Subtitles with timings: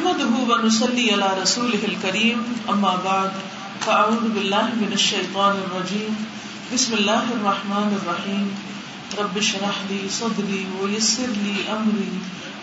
[0.00, 2.38] نحمده ونصلي على رسوله الكريم
[2.74, 3.32] اما بعد
[3.86, 6.14] فاعوذ بالله من الشيطان الرجيم.
[6.72, 8.46] بسم الله الرحمن الرحيم.
[9.18, 12.16] رب اشرح لي صدري ويسر لي امري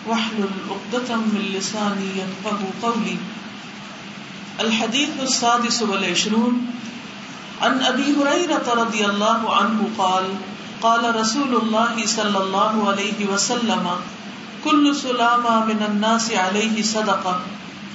[0.08, 3.16] واحلل عقدة من لساني يفقهوا قولي.
[4.66, 6.60] الحديث السادس والعشرون.
[7.62, 10.30] عن ابي هريرة رضي الله عنه قال
[10.82, 13.90] قال رسول الله صلى الله عليه وسلم
[14.62, 17.36] کل سلامہ من الناس علیہ صدقہ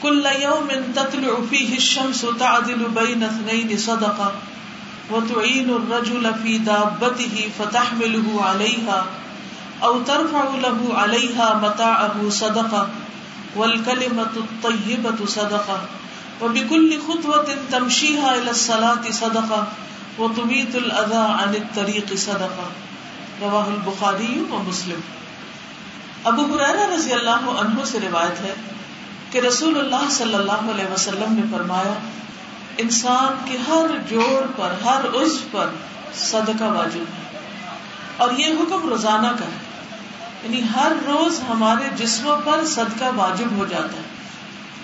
[0.01, 4.29] کل یوم تطلع فیہ الشمس تعدل بین اثنین صدقہ
[5.11, 12.85] وتعین الرجل فی دابته فتحمله علیها او ترفع له علیها متاعه صدقہ
[13.55, 15.81] والکلمة الطیبة صدقہ
[16.41, 19.63] وبكل خطوة تمشيها إلى الصلاة صدقة.
[20.17, 22.71] وتميت الأذى عن الطريق صدقة.
[23.41, 25.22] رواه البخاري ومسلم.
[26.23, 28.53] ابو حرارا رضی اللہ عنہ سے روایت ہے
[29.31, 31.93] کہ رسول اللہ صلی اللہ علیہ وسلم نے فرمایا،
[32.77, 35.69] انسان کے ہر جوڑ پر، ہر عزو پر
[36.13, 37.39] صدقہ واجب ہے۔
[38.17, 39.59] اور یہ حکم روزانہ کا ہے۔
[40.43, 44.03] یعنی ہر روز ہمارے جسموں پر صدقہ واجب ہو جاتا ہے۔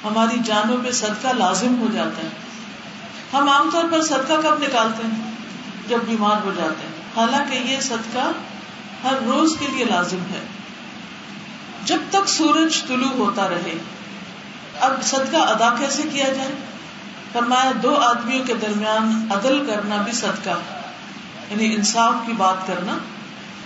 [0.03, 2.29] ہماری جانوں پہ صدقہ لازم ہو جاتا ہے۔
[3.33, 5.31] ہم عام طور پر صدقہ کب نکالتے ہیں؟
[5.87, 8.31] جب بیمار ہو جاتے ہیں۔ حالانکہ یہ صدقہ
[9.03, 10.58] ہر روز کے لیے لازم ہے۔
[11.85, 13.77] جب تک سورج طلوع ہوتا رہے،
[14.79, 16.51] اب صدقہ ادا کیسے کیا جائے؟
[17.33, 20.57] فرمایا، دو آدمیوں کے درمیان عدل کرنا بھی صدقہ
[21.49, 22.97] یعنی انصاف کی بات کرنا،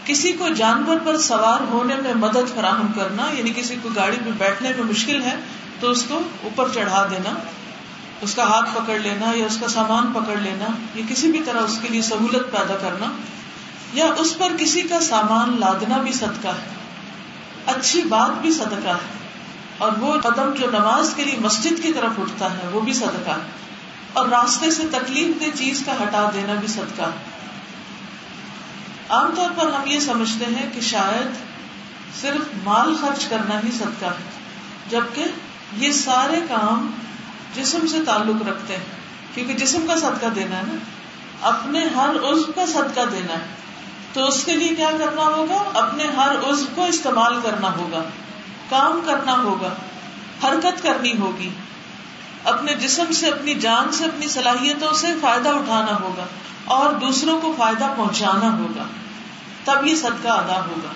[0.06, 4.32] کسی کو جانور پر سوار ہونے میں مدد فراہم کرنا یعنی کسی کو گاڑی میں
[4.38, 5.36] بیٹھنے میں مشکل ہے،
[5.80, 7.34] تو اس کو اوپر چڑھا دینا،
[8.22, 11.62] اس کا ہاتھ پکڑ لینا یا اس کا سامان پکڑ لینا، یا کسی بھی طرح
[11.62, 13.12] اس کے لیے سہولت پیدا کرنا،
[13.94, 16.83] یا اس پر کسی کا سامان لادنا بھی صدقہ ہے۔
[17.66, 19.24] اچھی بات بھی صدقہ ہے۔
[19.78, 23.30] اور وہ قدم جو نماز کے لیے مسجد کی طرف اٹھتا ہے، وہ بھی صدقہ۔
[23.30, 23.52] ہے
[24.14, 27.34] اور راستے سے تکلیف دہ چیز کا ہٹا دینا بھی صدقہ۔ ہے
[29.10, 31.28] عام طور پر ہم یہ سمجھتے ہیں کہ شاید
[32.22, 34.30] صرف مال خرچ کرنا ہی صدقہ ہے،
[34.90, 35.26] جبکہ
[35.78, 36.92] یہ سارے کام
[37.56, 38.84] جسم سے تعلق رکھتے ہیں۔
[39.34, 40.76] کیونکہ جسم کا صدقہ دینا ہے نا۔
[41.50, 43.63] اپنے ہر عزو کا صدقہ دینا ہے۔
[44.14, 48.04] تو اس کے لیے کیا کرنا ہوگا؟ اپنے ہر عزو کو استعمال کرنا ہوگا،
[48.70, 49.70] کام کرنا ہوگا،
[50.44, 51.50] حرکت کرنی ہوگی۔
[52.44, 56.26] اپنے جسم سے، اپنی جان سے، اپنی صلاحیتوں سے فائدہ اٹھانا ہوگا
[56.66, 58.84] اور دوسروں کو فائدہ پہنچانا ہوگا۔
[59.64, 60.94] تب یہ صدقہ ادا ہوگا۔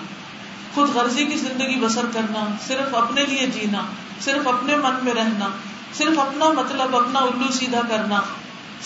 [0.74, 3.80] خود غرضی کی زندگی بسر کرنا، صرف اپنے لیے جینا،
[4.20, 5.48] صرف اپنے من میں رہنا،
[5.94, 8.20] صرف اپنا مطلب اپنا الو سیدھا کرنا،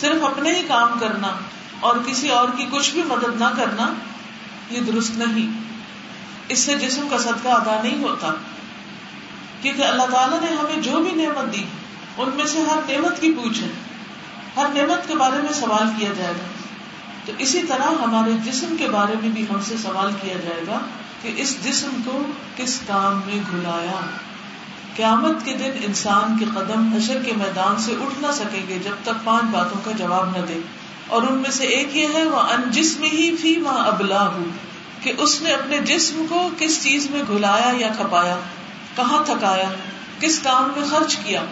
[0.00, 1.28] صرف اپنے ہی کام کرنا
[1.80, 3.92] اور کسی اور کی کچھ بھی مدد نہ کرنا
[4.70, 5.62] یہ درست نہیں۔
[6.48, 8.32] اس سے جسم کا صدقہ ادا نہیں ہوتا۔
[9.62, 11.64] کیونکہ اللہ تعالیٰ نے ہمیں جو بھی نعمت دی،
[12.16, 13.68] ان میں سے ہر نعمت کی پوچھ ہے۔
[14.56, 16.44] ہر نعمت کے بارے میں سوال کیا جائے گا۔
[17.24, 20.78] تو اسی طرح ہمارے جسم کے بارے میں بھی ہم سے سوال کیا جائے گا
[21.22, 22.22] کہ اس جسم کو
[22.56, 24.00] کس کام میں گلایا
[24.96, 28.94] قیامت کے دن انسان کے قدم حشر کے میدان سے اٹھ نہ سکیں گے جب
[29.02, 30.60] تک پانچ باتوں کا جواب نہ دے۔
[31.12, 34.44] اور ان میں سے ایک یہ ہے وہ ان جسم ہی فی ماں ابلا ہوں
[35.02, 38.36] کہ اس نے اپنے جسم کو کس چیز میں گلایا یا کھپایا،
[38.96, 39.70] کہاں تھکایا،
[40.20, 41.44] کس کام میں خرچ کیا۔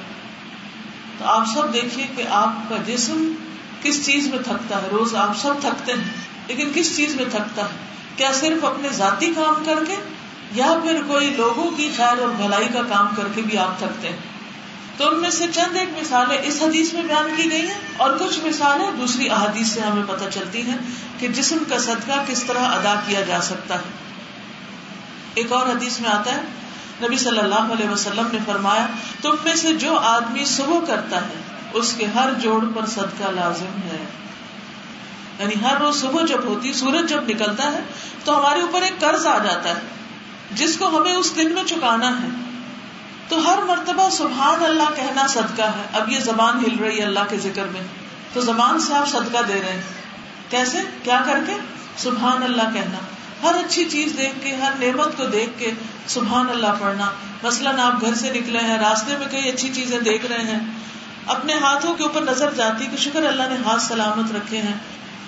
[1.19, 3.35] تو آپ سب دیکھیے کہ آپ کا جسم
[3.83, 6.05] کس چیز میں تھکتا ہے۔ روز آپ سب تھکتے ہیں،
[6.47, 7.77] لیکن کس چیز میں تھکتا ہے؟
[8.17, 9.97] کیا صرف اپنے ذاتی کام کر کے،
[10.53, 14.09] یا پھر کوئی لوگوں کی خیر اور بھلائی کا کام کر کے بھی آپ تھکتے
[14.09, 14.17] ہیں؟
[14.97, 18.11] تو ان میں سے چند ایک مثالیں اس حدیث میں بیان کی گئی ہیں اور
[18.21, 20.79] کچھ مثالیں دوسری احادیث سے ہمیں پتہ چلتی ہیں
[21.19, 24.01] کہ جسم کا صدقہ کس طرح ادا کیا جا سکتا ہے۔
[25.35, 26.41] ایک اور حدیث میں آتا ہے،
[27.03, 28.87] نبی صلی اللہ علیہ وسلم نے فرمایا،
[29.23, 31.41] تم میں سے جو آدمی صبح کرتا ہے،
[31.73, 34.05] اس کے ہر جوڑ پر صدقہ لازم ہے۔
[35.39, 37.81] یعنی ہر روز صبح جب ہوتی، سورج جب نکلتا ہے،
[38.25, 39.81] تو ہمارے اوپر ایک قرض آ جاتا ہے،
[40.53, 42.50] جس کو ہمیں اس دن میں چکانا ہے۔
[43.31, 47.21] تو ہر مرتبہ سبحان اللہ کہنا صدقہ ہے۔ اب یہ زبان ہل رہی ہے اللہ
[47.29, 47.81] کے ذکر میں۔
[48.33, 49.83] تو زبان سے آپ صدقہ دے رہے ہیں۔
[50.51, 51.53] کیسے؟ کیا کر کے؟
[51.97, 52.99] سبحان اللہ کہنا۔
[53.43, 55.71] ہر اچھی چیز دیکھ کے، ہر نعمت کو دیکھ کے
[56.07, 57.11] سبحان اللہ پڑھنا۔
[57.43, 60.59] مثلاً آپ گھر سے نکلے ہیں، راستے میں کئی اچھی چیزیں دیکھ رہے ہیں۔
[61.27, 64.75] اپنے ہاتھوں کے اوپر نظر جاتی کہ شکر اللہ نے ہاتھ سلامت رکھے ہیں۔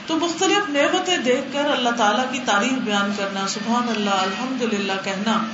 [0.07, 4.93] تو مختلف نعمتیں دیکھ کر اللہ تعالیٰ کی تعریف بیان کرنا، سبحان اللہ الحمد للہ
[5.05, 5.45] کہنا۔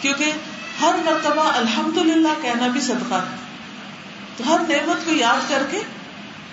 [0.00, 0.32] کیونکہ
[0.80, 3.36] ہر مرتبہ الحمد للہ کہنا بھی صدقہ ہے۔
[4.36, 5.80] تو ہر نعمت کو یاد کر کے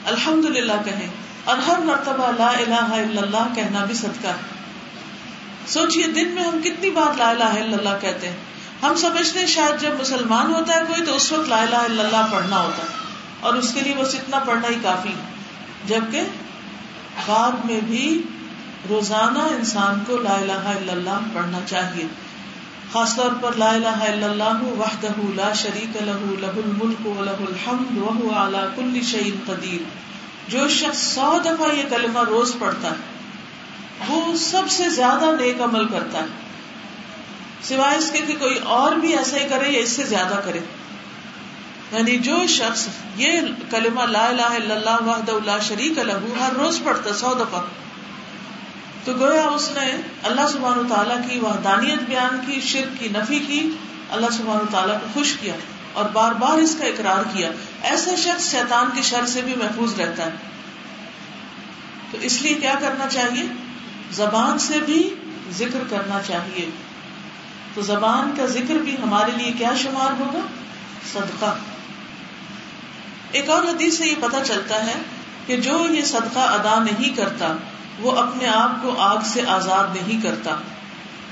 [0.06, 1.08] الحمد للہ کہیں۔
[1.44, 4.54] اور ہر مرتبہ لا الہ الا اللہ کہنا بھی صدقہ ہے۔
[5.68, 8.36] سوچئے دن میں ہم کتنی بار لا الہ الا اللہ کہتے ہیں۔
[8.84, 12.04] ہم سمجھتے ہیں شاید جب مسلمان ہوتا ہے کوئی تو اس وقت لا الہ الا
[12.04, 12.98] اللہ پڑھنا ہوتا ہے۔
[13.40, 15.14] اور اس کے لیے بس اتنا پڑھنا ہی کافی
[15.86, 16.22] جبکہ
[17.26, 18.24] بعد میں بھی
[18.90, 22.08] روزانہ انسان کو لا الہ الا اللہ پڑھنا چاہیے۔
[22.94, 27.36] خاص طور پر لا الہ الا اللہ وحدہ لا شریک له له الملک و له
[27.40, 29.82] الحمد وهو على كل شيء قدیر.
[30.48, 32.96] جو شخص سو دفعہ یہ کلمہ روز پڑھتا ہے،
[34.08, 36.26] وہ سب سے زیادہ نیک عمل کرتا ہے۔
[37.64, 40.60] سوائے اس کے کہ کوئی اور بھی ایسا ہی کرے یا اس سے زیادہ کرے۔
[41.92, 43.32] یعنی جو شخص یہ
[43.70, 47.62] کلمہ لا الہ الا اللہ وحدہ لا شریک له، ہر روز پڑھتا سو دفعہ۔
[49.04, 53.70] تو گویا اس نے اللہ سبحان تعالیٰ کی وحدانیت بیان کی، شرک کی نفی کی،
[54.10, 55.54] اللہ سبحان تعالیٰ کو خوش کیا
[55.94, 57.50] اور بار بار اس کا اقرار کیا۔
[57.82, 60.30] ایسا شخص شیطان کی شر سے بھی محفوظ رہتا ہے۔
[62.12, 63.44] تو اس لیے کیا کرنا چاہیے؟
[64.12, 65.16] زبان سے بھی
[65.52, 66.70] ذکر کرنا چاہیے۔
[67.74, 70.40] تو زبان کا ذکر بھی ہمارے لیے کیا شمار ہوگا؟
[71.14, 71.56] صدقہ۔
[73.32, 74.94] ایک اور حدیث سے یہ پتا چلتا ہے
[75.46, 77.56] کہ جو یہ صدقہ ادا نہیں کرتا
[78.00, 80.52] وہ اپنے آپ کو آگ سے آزاد نہیں کرتا۔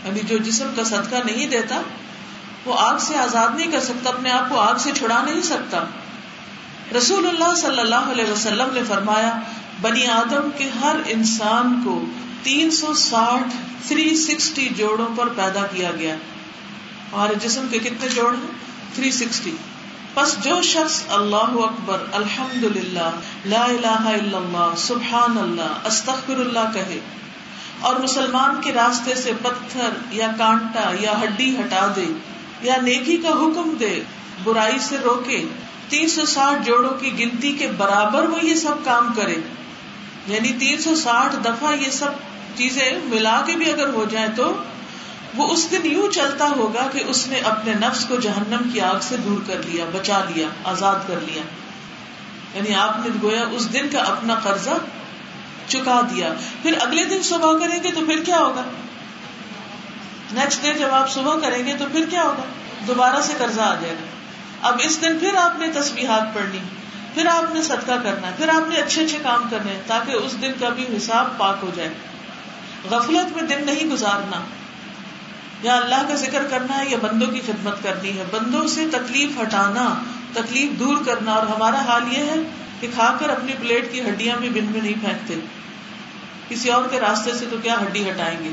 [0.05, 1.81] یعنی جو جسم کا صدقہ نہیں دیتا،
[2.65, 5.83] وہ آگ سے آزاد نہیں کر سکتا، اپنے آپ کو آگ سے چھڑا نہیں سکتا۔
[6.97, 9.39] رسول اللہ صلی اللہ علیہ وسلم نے فرمایا،
[9.81, 12.05] بنی آدم کے ہر انسان کو
[12.43, 13.55] تین سو ساٹھ
[13.87, 16.15] تھری سکسٹی جوڑوں پر پیدا کیا گیا۔
[17.11, 18.51] ہمارے جسم کے کتنے جوڑ ہیں؟
[18.95, 19.51] Three sixty.
[20.15, 23.09] بس جو شخص اللہ اکبر الحمد للہ
[23.45, 26.99] لا الہ الا اللہ، سبحان اللہ استخر اللہ کہے،
[27.79, 32.05] اور مسلمان کے راستے سے پتھر یا کانٹا یا ہڈی ہٹا دے،
[32.61, 34.01] یا نیکی کا حکم دے،
[34.43, 35.45] برائی سے روکے،
[35.89, 39.35] تین سو ساٹھ جوڑوں کی گنتی کے برابر وہ یہ سب کام کرے۔
[40.27, 42.19] یعنی تین سو ساٹھ دفعہ یہ سب
[42.55, 44.53] چیزیں ملا کے بھی اگر ہو جائے تو
[45.35, 48.95] وہ اس دن یوں چلتا ہوگا کہ اس نے اپنے نفس کو جہنم کی آگ
[49.01, 51.41] سے دور کر لیا، بچا لیا، آزاد کر لیا۔
[52.53, 54.69] یعنی آپ نے گویا اس دن کا اپنا قرضہ
[55.67, 58.63] چکا دیا۔ پھر اگلے دن صبح کریں گے تو پھر کیا ہوگا؟
[60.31, 62.43] نیکسٹ ڈے جب آپ صبح کریں گے تو پھر کیا ہوگا؟
[62.87, 64.05] دوبارہ سے قرضہ آ جائے گا۔
[64.67, 66.59] اب اس دن پھر آپ نے تصویرات پڑھنی،
[67.13, 70.41] پھر آپ نے صدقہ کرنا ہے پھر آپ نے اچھے اچھے کام کرنے تاکہ اس
[70.41, 71.89] دن کا بھی حساب پاک ہو جائے۔
[72.89, 74.41] غفلت میں دن نہیں گزارنا۔
[75.63, 79.41] یا اللہ کا ذکر کرنا ہے یا بندوں کی خدمت کرنی ہے، بندوں سے تکلیف
[79.41, 80.03] ہٹانا،
[80.33, 82.35] تکلیف دور کرنا۔ اور ہمارا حال یہ ہے
[82.79, 85.35] کہ کھا کر اپنی پلیٹ کی ہڈیاں بھی بن میں نہیں پھینکتے۔
[86.49, 88.49] کسی اور کے راستے سے تو کیا ہڈی ہٹائیں گے؟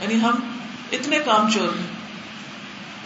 [0.00, 0.34] یعنی ہم
[0.92, 1.86] اتنے کام چور ہیں۔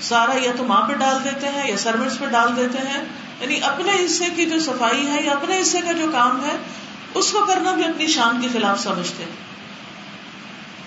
[0.00, 3.04] سارا یا تو ماں پہ ڈال دیتے ہیں یا سروس پہ ڈال دیتے ہیں۔
[3.40, 6.56] یعنی اپنے حصے کی جو صفائی ہے یا اپنے حصے کا جو کام ہے،
[7.14, 9.30] اس کو کرنا بھی اپنی شان کے خلاف سمجھتے ہیں۔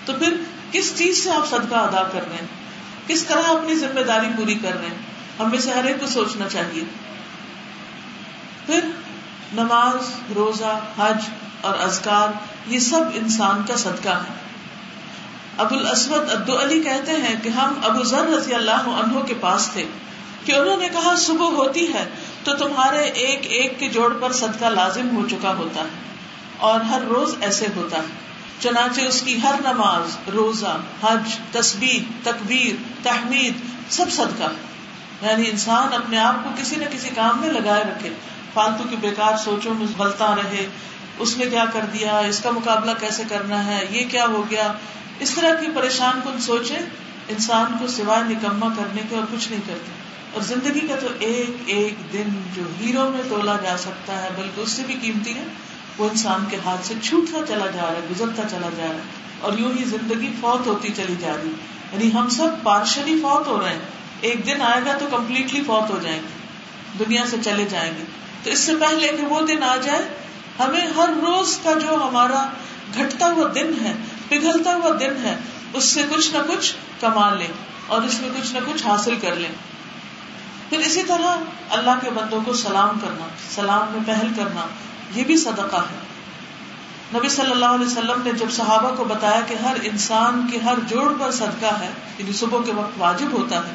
[0.04, 0.36] تو پھر
[0.72, 2.46] کس چیز سے آپ صدقہ ادا کر رہے ہیں؟
[3.06, 6.48] کس طرح اپنی ذمہ داری پوری کر رہے ہیں؟ ہمیں سے ہر ایک کو سوچنا
[6.48, 6.84] چاہیے۔
[8.66, 8.80] پھر
[9.52, 11.16] نماز، روزہ، حج
[11.60, 12.28] اور ازکار
[12.66, 14.42] یہ سب انسان کا صدقہ ہے۔
[15.58, 19.70] ابو الاسود ابدو علی کہتے ہیں کہ ہم ابو ذر رضی اللہ عنہ کے پاس
[19.72, 19.84] تھے
[20.44, 22.08] کہ انہوں نے کہا، صبح ہوتی ہے
[22.44, 25.88] تو تمہارے ایک ایک کے جوڑ پر صدقہ لازم ہو چکا ہوتا ہے
[26.56, 28.31] اور ہر روز ایسے ہوتا ہے۔
[28.62, 33.54] چنانچہ اس کی ہر نماز، روزہ، حج تصبیر تکبیر، تحمید،
[33.92, 34.48] سب صدقہ۔
[35.24, 38.10] یعنی انسان اپنے آپ کو کسی نہ کسی کام میں لگائے رکھے۔
[38.54, 40.66] فالتو کی بیکار سوچوں میں بلتا رہے۔
[41.18, 44.72] اس نے کیا کر دیا؟ اس کا مقابلہ کیسے کرنا ہے؟ یہ کیا ہو گیا؟
[45.18, 46.76] اس طرح کی پریشان کن سوچے
[47.28, 49.92] انسان کو سوائے نکما کرنے کے اور کچھ نہیں کرتے۔
[50.32, 54.60] اور زندگی کا تو ایک ایک دن جو ہیرو میں تولا جا سکتا ہے، بلکہ
[54.60, 55.44] اس سے بھی قیمتی ہے۔
[55.98, 59.00] وہ انسان کے ہاتھ سے چھوٹتا چلا جا رہا ہے، گزرتا چلا جا رہا ہے
[59.40, 61.50] اور یوں ہی زندگی فوت ہوتی چلی جا رہی
[61.92, 63.78] یعنی ہم سب پارشلی فوت ہو رہے ہیں۔
[64.20, 66.42] ایک دن آئے گا تو کمپلیٹلی فوت ہو جائیں گے۔
[66.98, 68.02] دنیا سے چلے جائیں گے۔
[68.42, 70.08] تو اس سے پہلے کہ وہ دن آ جائے،
[70.58, 72.48] ہمیں ہر روز کا جو ہمارا
[72.94, 73.92] گھٹتا ہوا دن ہے،
[74.28, 75.36] پگھلتا ہوا دن ہے،
[75.72, 77.52] اس سے کچھ نہ کچھ کما لیں
[77.86, 79.48] اور اس میں کچھ نہ کچھ حاصل کر لیں۔
[80.68, 81.36] پھر اسی طرح
[81.70, 84.66] اللہ کے بندوں کو سلام کرنا، سلام میں پہل کرنا
[85.14, 86.12] یہ بھی صدقہ ہے۔
[87.14, 90.74] نبی صلی اللہ علیہ وسلم نے جب صحابہ کو بتایا کہ ہر انسان کے ہر
[90.88, 93.72] جوڑ پر صدقہ ہے یعنی صبح کے وقت واجب ہوتا ہے،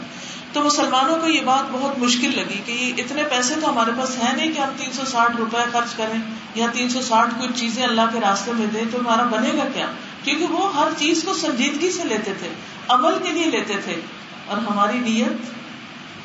[0.53, 4.35] تو مسلمانوں کو یہ بات بہت مشکل لگی کہ اتنے پیسے تو ہمارے پاس ہے
[4.35, 6.21] نہیں کہ ہم تین سو ساٹھ روپے خرچ کریں
[6.55, 9.63] یا تین سو ساٹھ کچھ چیزیں اللہ کے راستے میں دیں تو ہمارا بنے گا
[9.73, 9.85] کیا؟
[10.23, 12.49] کیونکہ وہ ہر چیز کو سنجیدگی سے لیتے تھے،
[12.87, 14.01] عمل کے لیے لیتے تھے۔
[14.45, 15.45] اور ہماری نیت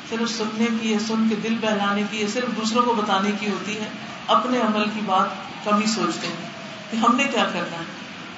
[0.09, 3.49] صرف سننے کی یا سن کے دل بہلانے کی یا صرف دوسروں کو بتانے کی
[3.49, 3.85] ہوتی ہے۔
[4.27, 5.27] اپنے عمل کی بات
[5.65, 6.49] کم ہی سوچتے ہیں
[6.91, 7.85] کہ ہم نے کیا کرنا ہے؟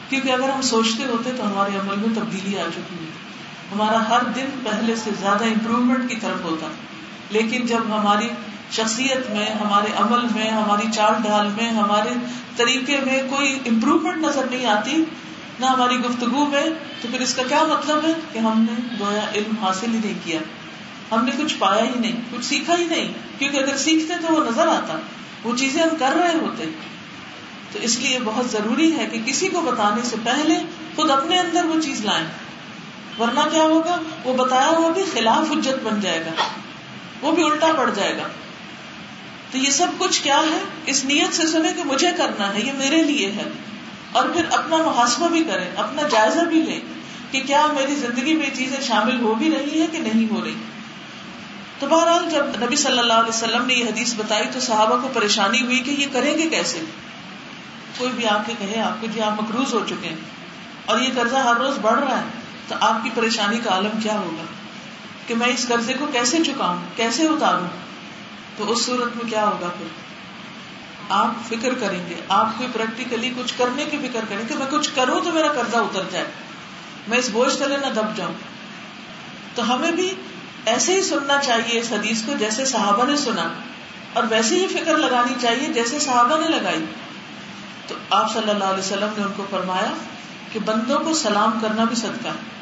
[0.09, 3.09] کیونکہ اگر ہم سوچتے ہوتے تو ہمارے عمل میں تبدیلی آ چکی ہوئی
[3.73, 6.67] ہمارا ہر دن پہلے سے زیادہ امپروومنٹ کی طرف ہوتا۔
[7.29, 8.29] لیکن جب ہماری
[8.71, 12.09] شخصیت میں، ہمارے عمل میں، ہماری چال ڈھال میں، ہمارے
[12.55, 15.03] طریقے میں کوئی امپروومنٹ نظر نہیں آتی،
[15.59, 16.65] نہ ہماری گفتگو میں،
[17.01, 20.19] تو پھر اس کا کیا مطلب ہے؟ کہ ہم نے گویا علم حاصل ہی نہیں
[20.23, 20.39] کیا۔
[21.11, 24.45] ہم نے کچھ پایا ہی نہیں، کچھ سیکھا ہی نہیں۔ کیونکہ اگر سیکھتے تو وہ
[24.45, 24.97] نظر آتا۔
[25.45, 26.63] وہ چیزیں ہم کر رہے ہوتے
[27.71, 30.55] تو اس لیے بہت ضروری ہے کہ کسی کو بتانے سے پہلے
[30.95, 32.25] خود اپنے اندر وہ چیز لائیں۔
[33.19, 36.31] ورنہ کیا ہوگا؟ وہ بتایا ہوا بھی خلاف حجت بن جائے گا۔
[37.21, 38.27] وہ بھی الٹا پڑ جائے گا۔
[39.51, 42.71] تو یہ سب کچھ کیا ہے؟ اس نیت سے سنے کہ مجھے کرنا ہے، یہ
[42.73, 43.43] میرے لیے ہے۔
[44.11, 46.79] اور پھر اپنا محاسبہ بھی کریں، اپنا جائزہ بھی لیں
[47.31, 50.43] کہ کیا میری زندگی میں یہ چیزیں شامل ہو بھی رہی ہے کہ نہیں ہو
[50.43, 50.55] رہی۔
[51.79, 55.09] تو بہرحال جب نبی صلی اللہ علیہ وسلم نے یہ حدیث بتائی تو صحابہ کو
[55.13, 56.79] پریشانی ہوئی کہ یہ کریں گے کیسے؟
[57.97, 60.15] کوئی بھی آ کے کہے، آپ کو جی آپ مقروض ہو چکے ہیں
[60.85, 62.23] اور یہ قرضہ ہر روز بڑھ رہا ہے،
[62.67, 64.43] تو آپ کی پریشانی کا عالم کیا ہوگا؟
[65.27, 67.67] کہ میں اس قرضے کو کیسے چکاؤں، کیسے اتاروں؟
[68.57, 69.87] تو اس صورت میں کیا ہوگا پھر؟
[71.09, 74.89] آپ فکر کریں گے، آپ کو پریکٹیکلی کچھ کرنے کی فکر کریں کہ میں کچھ
[74.95, 76.25] کروں تو میرا قرضہ اتر جائے،
[77.07, 78.33] میں اس بوجھ تلے نہ دب جاؤں۔
[79.55, 80.13] تو ہمیں بھی
[80.65, 83.49] ایسے ہی سننا چاہیے اس حدیث کو جیسے صحابہ نے سنا،
[84.13, 86.85] اور ویسے ہی فکر لگانی چاہیے جیسے صحابہ نے لگائی۔
[87.87, 89.93] تو آپ صلی اللہ علیہ وسلم نے ان کو فرمایا
[90.53, 92.55] کہ بندوں کو سلام کرنا بھی صدقہ ہے۔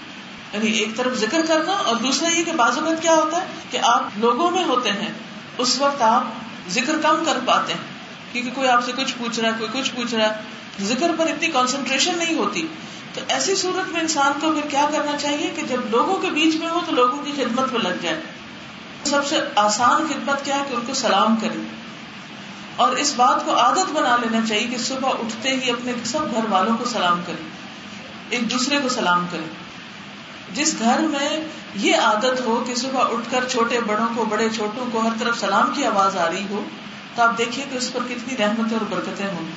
[0.53, 3.77] یعنی ایک طرف ذکر کرنا اور دوسرا یہ کہ بعض اوقات کیا ہوتا ہے کہ
[3.83, 5.11] آپ لوگوں میں ہوتے ہیں،
[5.57, 6.23] اس وقت آپ
[6.69, 7.81] ذکر کم کر پاتے ہیں۔
[8.31, 10.41] کیونکہ کوئی آپ سے کچھ پوچھ رہا ہے، کوئی کچھ پوچھ رہا ہے،
[10.81, 12.67] ذکر پر اتنی کانسنٹریشن نہیں ہوتی۔
[13.13, 16.55] تو ایسی صورت میں انسان کو پھر کیا کرنا چاہیے کہ جب لوگوں کے بیچ
[16.55, 18.21] میں ہو تو لوگوں کی خدمت میں لگ جائے۔
[19.03, 21.61] سب سے آسان خدمت کیا ہے کہ ان کو سلام کرے
[22.75, 26.45] اور اس بات کو عادت بنا لینا چاہیے کہ صبح اٹھتے ہی اپنے سب گھر
[26.49, 27.43] والوں کو سلام کرے
[28.29, 29.43] ایک دوسرے کو سلام کرے
[30.53, 31.29] جس گھر میں
[31.75, 35.39] یہ عادت ہو کہ صبح اٹھ کر چھوٹے بڑوں کو، بڑے چھوٹوں کو ہر طرف
[35.39, 36.63] سلام کی آواز آ رہی ہو،
[37.15, 39.51] تو آپ دیکھیے کہ اس پر کتنی رحمتیں اور برکتیں ہوں۔ گی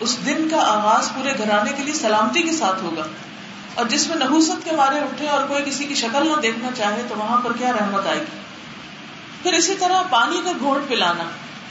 [0.00, 3.02] اس دن کا آغاز پورے گھرانے کے لیے سلامتی کے ساتھ ہوگا۔
[3.74, 7.02] اور جس میں نحوست کے مارے اٹھے اور کوئی کسی کی شکل نہ دیکھنا چاہے
[7.08, 8.24] تو وہاں پر کیا رحمت آئے گی۔
[9.42, 11.24] پھر اسی طرح پانی کا گھونٹ پلانا۔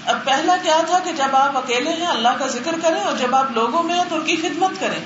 [0.05, 3.35] اب پہلا کیا تھا کہ جب آپ اکیلے ہیں، اللہ کا ذکر کریں اور جب
[3.35, 4.99] آپ لوگوں میں ہیں تو ان کی خدمت کریں۔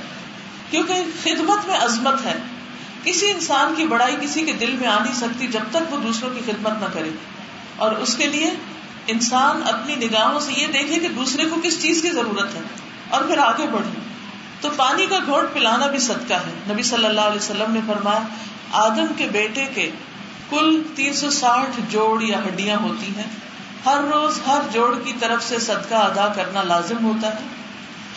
[0.70, 2.38] کیونکہ خدمت میں عظمت ہے۔
[3.04, 6.30] کسی انسان کی بڑائی کسی کے دل میں آ نہیں سکتی جب تک وہ دوسروں
[6.30, 7.10] کی خدمت نہ کرے۔
[7.76, 8.52] اور اس کے لیے
[9.08, 12.62] انسان اپنی نگاہوں سے یہ دیکھے کہ دوسرے کو کس چیز کی ضرورت ہے۔
[13.10, 14.00] اور پھر آگے بڑھے
[14.62, 18.20] تو پانی کا گھوٹ پلانا بھی صدقہ ہے۔ نبی صلی اللہ علیہ وسلم نے فرمایا،
[18.72, 19.92] آدم کے بیٹے کے
[20.50, 23.24] کل تین سو ساٹھ جوڑ یا ہڈیاں ہوتی ہیں۔
[23.86, 27.39] ہر روز ہر جوڑ کی طرف سے صدقہ ادا کرنا لازم ہوتا ہے۔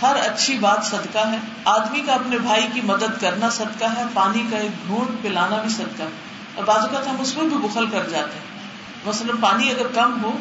[0.02, 4.42] ہر اچھی بات صدقہ ہے۔ آدمی کا اپنے بھائی کی مدد کرنا صدقہ ہے۔ پانی
[4.50, 6.08] کا ایک گھونٹ پلانا بھی صدقہ ہے۔
[6.54, 8.68] اور بعض اوقات ہم اس میں بھی بخل کر جاتے ہیں۔
[9.04, 10.38] مثلاً پانی اگر کم ہو،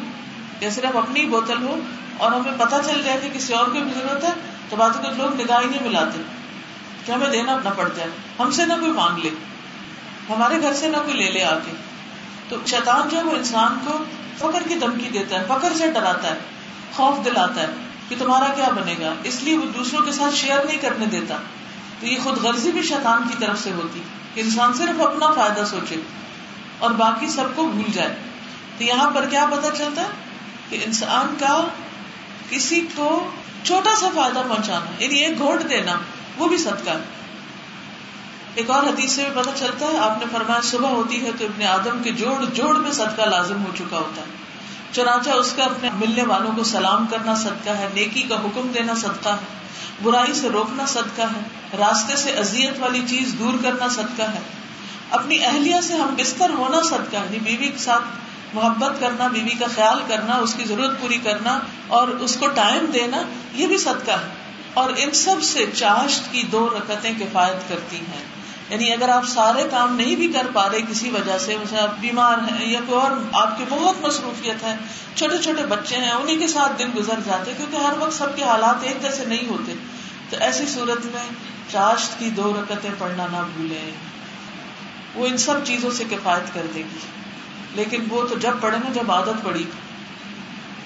[0.60, 1.80] یا صرف اپنی بوتل ہو
[2.18, 4.32] اور ہمیں پتا چل جائے کہ کسی اور کو بھی ضرورت ہے،
[4.68, 6.18] تو بعض اوقات لوگ نگاہ ہی نہیں ملاتے
[7.06, 9.30] کہ ہمیں دینا نہ پڑ جائے ہم سے نہ کوئی مانگ لے،
[10.28, 11.72] ہمارے گھر سے نہ کوئی لے لے آ کے
[12.48, 13.98] تو شیطان جو ہے، وہ انسان کو
[14.38, 16.38] فکر کی دھمکی دیتا ہے فکر سے ڈراتا ہے،
[16.94, 17.66] خوف دلاتا ہے
[18.08, 21.36] کہ تمہارا کیا بنے گا۔ اس لیے وہ دوسروں کے ساتھ شیئر نہیں کرنے دیتا۔
[22.00, 24.02] تو یہ خود غرضی بھی شیطان کی طرف سے ہوتی
[24.34, 25.96] کہ انسان صرف اپنا فائدہ سوچے
[26.78, 28.16] اور باقی سب کو بھول جائے۔
[28.78, 30.08] تو یہاں پر کیا پتا چلتا ہے
[30.68, 31.68] کہ انسان کا
[32.52, 33.30] کسی کو
[33.64, 35.92] چھوٹا سا فائدہ پہنچانا یعنی ایک گھوٹ دینا،
[36.36, 37.02] وہ بھی صدقہ ہے۔
[38.54, 41.44] ایک اور حدیث سے بھی پتا چلتا ہے، آپ نے فرمایا صبح ہوتی ہے تو
[41.44, 44.26] ابن آدم کے جوڑ جوڑ میں صدقہ لازم ہو چکا ہوتا ہے۔
[44.92, 48.94] چنانچہ اس کا اپنے ملنے والوں کو سلام کرنا صدقہ ہے، نیکی کا حکم دینا
[48.94, 49.62] صدقہ ہے۔
[50.02, 51.40] برائی سے روکنا صدقہ ہے۔
[51.78, 54.40] راستے سے ازیت والی چیز دور کرنا صدقہ ہے۔
[55.10, 58.02] اپنی اہلیہ سے ہم بستر ہونا صدقہ ہے۔ یعنی بیوی کے ساتھ
[58.54, 62.86] محبت کرنا، بیوی کا خیال کرنا، اس کی ضرورت پوری کرنا اور اس کو ٹائم
[62.86, 64.42] دینا، یہ بھی صدقہ ہے۔
[64.74, 68.24] اور ان سب سے چاشت کی دو رکتیں کفایت کرتی ہیں۔
[68.68, 72.38] یعنی اگر آپ سارے کام نہیں بھی کر پا رہے کسی وجہ سے آپ بیمار
[72.38, 74.76] ہیں یا کوئی اور آپ کی بہت مصروفیت ہے،
[75.14, 78.42] چھوٹے چھوٹے بچے ہیں انہیں کے ساتھ دن گزر جاتے کیونکہ ہر وقت سب کے
[78.42, 79.72] حالات ایک جیسے نہیں ہوتے۔
[80.30, 81.28] تو ایسی صورت میں
[81.72, 83.90] چاشت کی دو رکتیں پڑھنا نہ بھولیں،
[85.14, 87.21] وہ ان سب چیزوں سے کفایت کر دے گی۔
[87.74, 89.64] لیکن وہ تو جب پڑھے نا جب عادت پڑی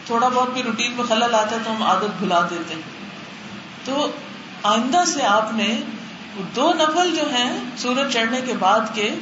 [0.07, 2.83] تھوڑا بہت بھی روٹین میں خلل آتا ہے تو ہم عادت بھلا دیتے ہیں۔
[3.85, 4.11] تو
[4.63, 5.81] آئندہ سے آپ نے
[6.57, 9.15] دو نفل جو ہیں سورج چڑھنے کے بعد کے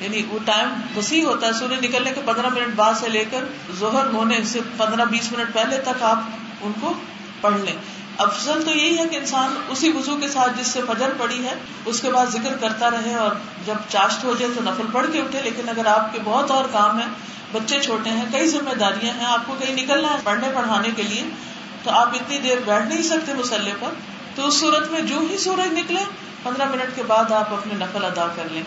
[0.00, 3.44] یعنی وہ ٹائم وسیع ہوتا ہے، سورج نکلنے کے پندرہ منٹ بعد سے لے کر
[3.78, 6.18] ظہر ہونے سے پندرہ بیس منٹ پہلے تک آپ
[6.60, 6.92] ان کو
[7.40, 7.76] پڑھ لیں۔
[8.20, 11.54] افضل تو یہی ہے کہ انسان اسی وضو کے ساتھ جس سے فجر پڑی ہے،
[11.84, 13.30] اس کے بعد ذکر کرتا رہے اور
[13.66, 16.64] جب چاشت ہو جائے تو نفل پڑھ کے اٹھے۔ لیکن اگر آپ کے بہت اور
[16.72, 17.06] کام ہے
[17.52, 21.02] بچے چھوٹے ہیں، کئی ذمہ داریاں ہیں، آپ کو کہیں نکلنا ہے پڑھنے پڑھانے کے
[21.02, 21.22] لیے،
[21.82, 23.88] تو آپ اتنی دیر بیٹھ نہیں سکتے مسلح پر۔
[24.34, 26.04] تو اس صورت میں جو ہی سورج نکلے،
[26.42, 28.62] پندرہ منٹ کے بعد آپ اپنے نفل ادا کر لیں۔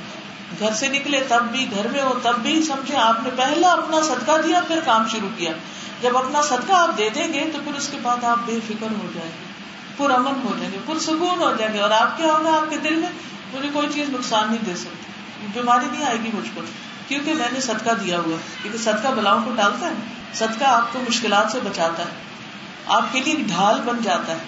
[0.60, 4.02] گھر سے نکلے تب بھی گھر میں ہو تب بھی سمجھے آپ نے پہلا اپنا
[4.02, 5.52] صدقہ دیا پھر کام شروع کیا۔
[6.02, 8.88] جب اپنا صدقہ آپ دے دیں گے تو پھر اس کے بعد آپ بے فکر
[9.04, 9.54] ہو جائیں گے،
[9.98, 12.78] پر امن ہو جائیں گے پرسکون ہو جائیں گے۔ اور آپ کیا ہوگا؟ آپ کے
[12.78, 13.10] دل میں
[13.54, 16.62] مجھے کوئی چیز نقصان نہیں دے سکتی۔ بیماری نہیں آئے گی مجھ پر۔
[17.08, 19.94] کیونکہ میں نے صدقہ دیا ہوا کیونکہ صدقہ بلاؤں کو ٹالتا ہے۔
[20.34, 22.10] صدقہ آپ کو مشکلات سے بچاتا ہے۔
[22.88, 24.40] آپ کے لیے ڈھال بن جاتا ہے۔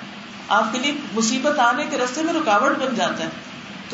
[0.47, 3.29] آپ کے لیے مصیبت آنے کے رستے میں رکاوٹ بن جاتا ہے۔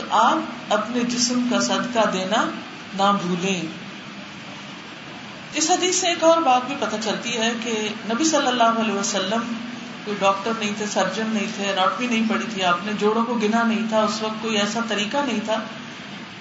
[0.02, 2.50] تو آپ اپنے جسم کا صدقہ دینا
[2.94, 3.62] نہ بھولیں۔
[5.54, 8.94] اس حدیث سے ایک اور بات بھی پتہ چلتی ہے کہ نبی صلی اللہ علیہ
[8.94, 9.54] وسلم
[10.06, 13.34] کوئی ڈاکٹر نہیں تھے، سرجن نہیں تھے راٹوی نہیں پڑی تھی، آپ نے جوڑوں کو
[13.34, 15.56] گنا نہیں تھا، اس وقت کوئی ایسا طریقہ نہیں تھا۔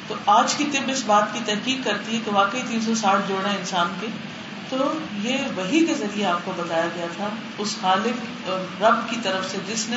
[0.09, 3.29] تو آج کی طب اس بات کی تحقیق کرتی ہے کہ واقعی تین سو ساٹھ
[3.29, 4.07] جوڑا انسان کے
[4.71, 8.51] تو یہ وہی کے ذریعے آپ کو بتایا گیا تھا، اس خالق،
[8.83, 9.97] رب کی طرف سے جس نے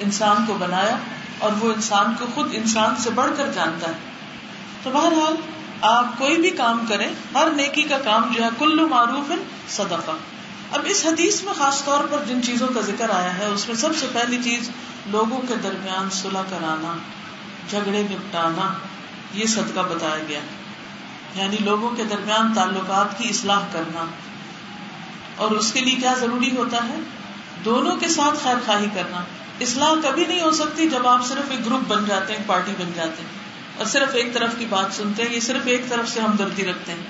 [0.00, 0.96] انسان کو بنایا
[1.38, 3.92] اور وہ انسان کو خود انسان سے بڑھ کر جانتا ہے۔
[4.82, 5.34] تو بہرحال
[5.80, 9.32] آپ کوئی بھی کام کریں، ہر نیکی کا کام جو ہے، کلو معروف
[9.68, 10.10] صدقہ۔
[10.72, 13.76] اب اس حدیث میں خاص طور پر جن چیزوں کا ذکر آیا ہے، اس میں
[13.76, 14.70] سب سے پہلی چیز
[15.06, 16.96] لوگوں کے درمیان صلح کرانا،
[17.70, 18.72] جھگڑے نپٹانا،
[19.34, 20.59] یہ صدقہ بتایا گیا۔ ہے
[21.34, 24.04] یعنی لوگوں کے درمیان تعلقات کی اصلاح کرنا۔
[25.36, 27.00] اور اس کے لیے کیا ضروری ہوتا ہے؟
[27.64, 29.24] دونوں کے ساتھ خیر خواہی کرنا۔
[29.60, 32.92] اصلاح کبھی نہیں ہو سکتی جب آپ صرف ایک گروپ بن جاتے ہیں، پارٹی بن
[32.94, 33.28] جاتے ہیں۔
[33.76, 36.92] اور صرف ایک طرف کی بات سنتے ہیں، یہ صرف ایک طرف سے ہمدردی رکھتے
[36.92, 37.02] ہیں۔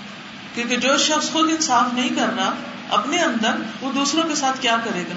[0.54, 2.52] کیونکہ جو شخص خود انصاف نہیں کر رہا،
[2.88, 5.14] اپنے اندر وہ دوسروں کے ساتھ کیا کرے گا؟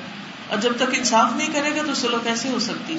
[0.48, 2.98] اور جب تک انصاف نہیں کرے گا تو سلو کیسے ہو سکتی؟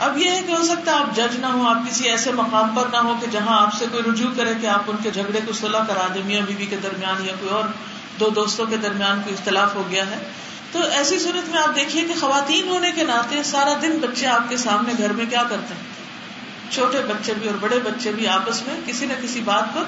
[0.00, 2.68] اب یہ ہے کہ ہو سکتا ہے آپ جج نہ ہو آپ کسی ایسے مقام
[2.74, 5.40] پر نہ ہو کہ جہاں آپ سے کوئی رجوع کرے کہ آپ ان کے جھگڑے
[5.46, 7.64] کو صلاح کرا دیں، میاں بیوی کے درمیان یا کوئی اور
[8.20, 10.18] دو دوستوں کے درمیان کوئی اختلاف ہو گیا ہے۔
[10.72, 14.48] تو ایسی صورت میں آپ دیکھیے کہ خواتین ہونے کے ناطے سارا دن بچے آپ
[14.48, 15.82] کے سامنے گھر میں کیا کرتے ہیں؟
[16.72, 19.82] چھوٹے بچے بھی اور بڑے بچے بھی آپس میں کسی نہ کسی بات پر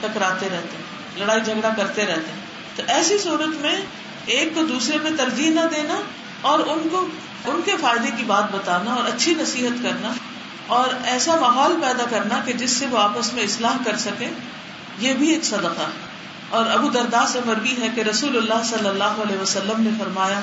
[0.00, 2.40] ٹکراتے رہتے ہیں، لڑائی جھگڑا کرتے رہتے ہیں۔
[2.76, 3.80] تو ایسی صورت میں
[4.26, 6.00] ایک کو دوسرے پہ ترجیح نہ دینا
[6.40, 7.06] اور ان کو
[7.44, 10.12] ان کے فائدے کی بات بتانا اور اچھی نصیحت کرنا
[10.66, 14.28] اور ایسا ماحول پیدا کرنا کہ جس سے وہ آپس میں اصلاح کر سکے
[14.98, 16.08] یہ بھی ایک صدقہ ہے۔
[16.50, 20.40] اور ابو دردا سے مربی ہے کہ رسول اللہ صلی اللہ علیہ وسلم نے فرمایا،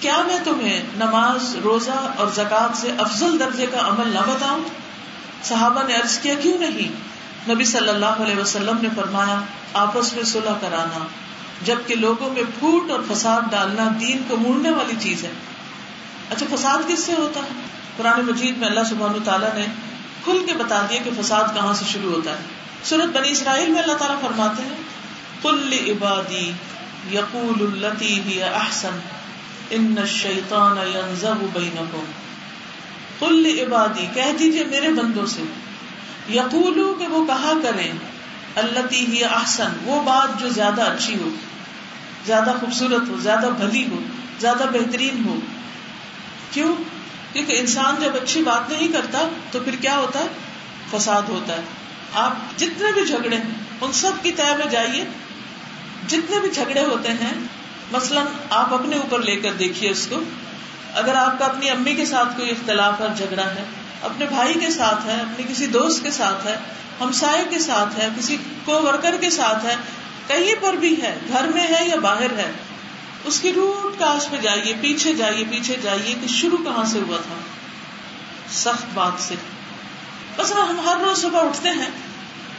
[0.00, 4.62] کیا میں تمہیں نماز، روزہ اور زکات سے افضل درجے کا عمل نہ بتاؤں؟
[5.44, 7.14] صحابہ نے عرض کیا، کیوں نہیں؟
[7.50, 9.40] نبی صلی اللہ علیہ وسلم نے فرمایا،
[9.72, 11.06] آپس میں صلح کرانا،
[11.62, 15.30] جبکہ لوگوں میں پھوٹ اور فساد ڈالنا دین کو موڑنے والی چیز ہے۔
[16.30, 17.48] اچھا فساد کس سے ہوتا ہے؟
[17.96, 19.66] قرآن مجید میں اللہ سبحانہ تعالیٰ نے
[20.24, 22.42] کھل کے بتا دیا کہ فساد کہاں سے شروع ہوتا ہے۔
[22.84, 24.76] سورت بنی اسرائیل میں اللہ تعالیٰ فرماتے ہیں
[25.42, 26.52] کل عبادی
[27.12, 28.98] یقول التی ہی احسن،
[29.70, 32.04] ان الشیطان ینزغ بینکم۔
[33.18, 35.42] کل عبادی کہہ دیجیے میرے بندوں سے،
[36.34, 37.92] یقولو کہ وہ کہا کریں
[38.56, 41.28] التی ہی احسن، وہ بات جو زیادہ اچھی ہو،
[42.26, 43.96] زیادہ خوبصورت ہو، زیادہ بھلی ہو،
[44.38, 45.36] زیادہ بہترین ہو۔
[46.54, 46.76] کیوں؟
[47.32, 50.26] کیونکہ انسان جب اچھی بات نہیں کرتا تو پھر کیا ہوتا ہے؟
[50.90, 51.62] فساد ہوتا ہے۔
[52.14, 55.04] آپ جتنے بھی جھگڑے ہیں، ان سب کی طے میں جائیے۔
[56.08, 57.32] جتنے بھی جھگڑے ہوتے ہیں،
[57.92, 60.20] مثلاً آپ اپنے اوپر لے کر دیکھیے اس کو۔
[60.94, 63.64] اگر آپ کا اپنی امی کے ساتھ کوئی اختلاف اور جھگڑا ہے،
[64.02, 66.56] اپنے بھائی کے ساتھ ہے، اپنے کسی دوست کے ساتھ ہے،
[67.00, 69.76] ہمسائے کے ساتھ ہے، کسی کو ورکر کے ساتھ ہے،
[70.26, 72.52] کہیں پر بھی ہے، گھر میں ہے یا باہر ہے
[73.24, 77.16] اس کی روٹ کاش پہ جائیے، پیچھے جائیے پیچھے جائیے کہ شروع کہاں سے ہوا
[77.16, 77.34] تھا؟
[78.52, 79.34] سخت بات سے۔
[80.36, 81.90] بس ہم ہر روز صبح اٹھتے ہیں،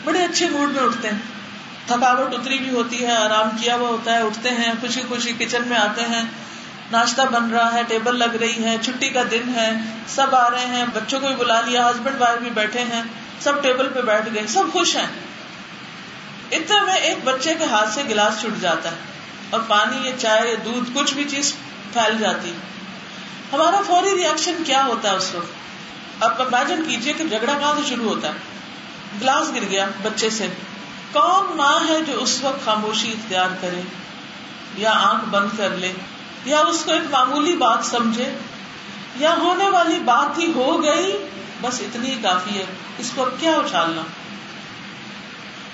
[0.04, 1.18] بڑے اچھے موڈ میں اٹھتے ہیں۔
[1.88, 5.62] تھکاوٹ اتری بھی ہوتی ہے، آرام کیا ہوا ہوتا ہے، اٹھتے ہیں، خوشی خوشی کچن
[5.66, 6.24] میں آتے ہیں۔
[6.92, 9.72] ناشتہ بن رہا ہے، ٹیبل لگ رہی ہے، چھٹی کا دن ہے،
[10.08, 13.04] سب آ رہے ہیں، بچوں کو بھی بلا لیا ہسبینڈ وائف بھی بیٹھے ہیں،
[13.40, 15.08] سب ٹیبل پہ بیٹھ گئے، سب خوش ہیں۔
[16.52, 19.15] اتنے میں ایک بچے کے ہاتھ سے گلاس چھٹ جاتا ہے۔
[19.56, 21.54] اور پانی یا چائے یا دودھ کچھ بھی چیز
[21.94, 22.54] پھیل جاتی۔
[23.54, 25.66] ہمارا فوری ریئیکشن کیا ہوتا ہے اس وقت؟
[26.24, 28.34] آپ امیجن کیجیے کہ جھگڑا کہاں سے شروع ہوتا ہے؟
[29.22, 30.48] گلاس گر گیا بچے سے۔
[31.12, 33.82] کون ماں ہے جو اس وقت خاموشی اختیار کرے؟
[34.76, 35.94] یا آنکھ بند کر لے؟
[36.46, 38.38] یا اس کو ایک معمولی بات سمجھے؟
[39.16, 41.26] یا ہونے والی بات ہی ہو گئی؟
[41.62, 42.66] بس اتنی ہی کافی ہے۔
[42.98, 44.02] اس کو اب کیا اچھالنا؟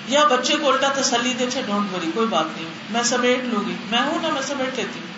[0.08, 3.68] یا بچے کو الٹا تسلی دے اچھا ڈونٹ وری کوئی بات نہیں۔ میں سمیٹ لوں
[3.68, 5.12] گی۔ میں ہوں نا میں سمیٹ لیتی۔ ہوں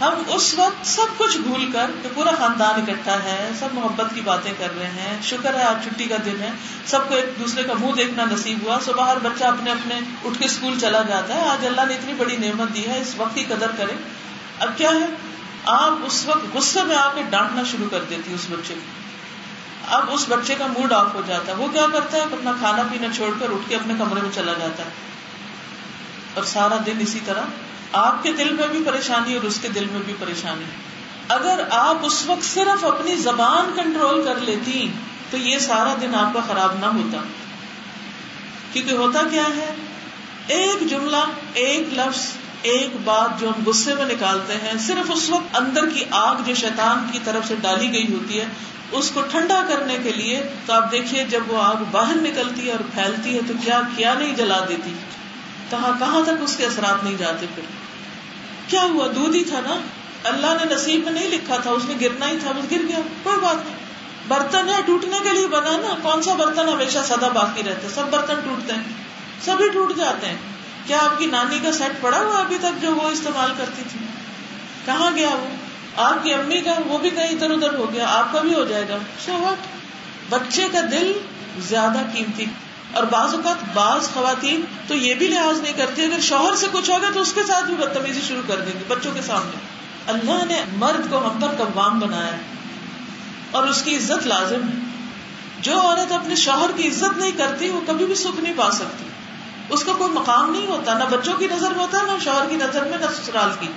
[0.00, 4.20] ہم اس وقت سب کچھ بھول کر کہ پورا خاندان اکٹھا ہے، سب محبت کی
[4.20, 6.50] باتیں کر رہے ہیں، شکر ہے آج چھٹی کا دن ہے،
[6.86, 10.38] سب کو ایک دوسرے کا منہ دیکھنا نصیب ہوا۔ صبح ہر بچہ اپنے اپنے اٹھ
[10.38, 13.34] کے اسکول چلا جاتا ہے۔ آج اللہ نے اتنی بڑی نعمت دی ہے، اس وقت
[13.34, 13.92] کی قدر کرے۔
[14.60, 15.06] اب کیا ہے؟
[15.64, 19.07] آپ اس وقت غصے میں آ کے ڈانٹنا شروع کر دیتی اس بچے کو۔
[19.90, 22.82] اب اس بچے کا موڈ آف ہو جاتا ہے۔ وہ کیا کرتا ہے؟ اپنا کھانا
[22.92, 24.90] پینا چھوڑ کر اٹھ کے اپنے کمرے میں چلا جاتا ہے۔
[26.34, 27.40] اور سارا دن اسی طرح۔
[27.92, 30.64] آپ کے دل میں بھی پریشانی اور اس کے دل میں بھی پریشانی۔
[31.28, 34.88] اگر آپ اس وقت صرف اپنی زبان کنٹرول کر لیتی
[35.30, 37.18] تو یہ سارا دن آپ کا خراب نہ ہوتا۔
[38.72, 39.74] کیونکہ ہوتا کیا ہے؟
[40.46, 42.26] ایک جملہ، ایک لفظ
[42.62, 46.54] ایک بات جو ہم غصے میں نکالتے ہیں، صرف اس وقت اندر کی آگ جو
[46.54, 48.46] شیطان کی طرف سے ڈالی گئی ہوتی ہے،
[48.92, 52.72] اس کو ٹھنڈا کرنے کے لیے تو آپ دیکھیے جب وہ آگ باہر نکلتی ہے
[52.72, 54.92] اور پھیلتی ہے تو کیا کیا نہیں جلا دیتی؟
[55.70, 57.62] کہاں کہاں تک اس کے اثرات نہیں جاتے پھر؟
[58.66, 59.76] کیا ہوا؟ دودھ ہی تھا نا؟
[60.24, 62.98] اللہ نے نصیب میں نہیں لکھا تھا، اس نے گرنا ہی تھا وہ گر گیا،
[63.22, 63.76] کوئی بات نہیں۔
[64.28, 67.94] برتن ہے ٹوٹنے کے لیے بنا نا، کون سا برتن ہمیشہ سدا باقی رہتا ہے؟
[67.94, 68.82] سب برتن ٹوٹتے ہیں،
[69.44, 70.36] سبھی ٹوٹ جاتے ہیں۔
[70.88, 73.98] کیا آپ کی نانی کا سیٹ پڑا ہوا ابھی تک جو وہ استعمال کرتی تھی؟
[74.84, 75.48] کہاں گیا وہ؟
[75.96, 78.64] آپ کی امی کا وہ بھی کہیں ادھر ادھر ہو گیا، آپ کا بھی ہو
[78.64, 79.58] جائے گا۔ سو وٹ
[80.28, 81.12] بچے کا دل
[81.58, 82.46] زیادہ قیمتی۔
[82.92, 86.90] اور بعض اوقات بعض خواتین تو یہ بھی لحاظ نہیں کرتی، اگر شوہر سے کچھ
[86.90, 89.56] ہوگا تو اس کے ساتھ بھی بدتمیزی شروع کر دیں گے بچوں کے سامنے۔
[90.06, 92.36] اللہ نے مرد کو ہم پر کبام بنایا
[93.50, 94.84] اور اس کی عزت لازم ہے۔
[95.60, 99.04] جو عورت اپنے شوہر کی عزت نہیں کرتی، وہ کبھی بھی سکھ نہیں پا سکتی۔
[99.70, 102.56] اس کا کوئی مقام نہیں ہوتا، نہ بچوں کی نظر میں ہوتا، نہ شوہر کی
[102.56, 103.68] نظر میں، نہ سسرال کی۔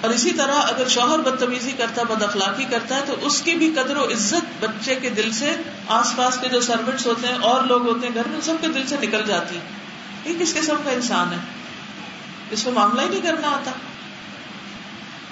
[0.00, 3.54] اور اسی طرح اگر شوہر بدتمیزی کرتا ہے بد اخلاقی کرتا ہے، تو اس کی
[3.54, 5.56] بھی قدر و عزت بچے کے دل سے،
[5.88, 8.68] آس پاس کے جو سروٹس ہوتے ہیں، اور لوگ ہوتے ہیں گھر میں، سب کے
[8.68, 9.58] دل سے نکل جاتی
[10.24, 11.38] یہ کس قسم کا انسان ہے؟
[12.50, 13.70] اس کو معاملہ ہی نہیں کرنا آتا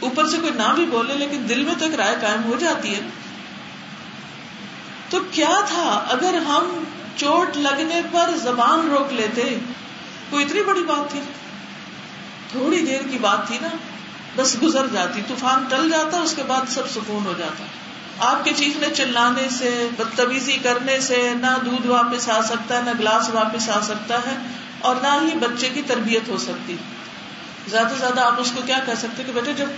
[0.00, 2.94] اوپر سے کوئی نہ بھی بولے، لیکن دل میں تو ایک رائے قائم ہو جاتی
[2.94, 3.00] ہے۔
[5.10, 6.84] تو کیا تھا؟ اگر ہم
[7.18, 9.42] چوٹ لگنے پر زبان روک لیتے،
[10.30, 11.20] کوئی اتنی بڑی بات تھی۔
[12.52, 13.68] تھوڑی دیر کی بات تھی نا،
[14.36, 17.64] بس گزر جاتی، طوفان ٹل جاتا، اس کے بعد سب سکون ہو جاتا۔
[18.28, 22.90] آپ کے چیخنے چلانے سے، بدتمیزی کرنے سے نہ دودھ واپس آ سکتا ہے نہ
[22.98, 24.36] گلاس واپس آ سکتا ہے،
[24.80, 26.76] اور نہ ہی بچے کی تربیت ہو سکتی۔
[27.68, 29.68] زیادہ سے زیادہ آپ اس کو کیا کہہ سکتے کہ بیٹے، جب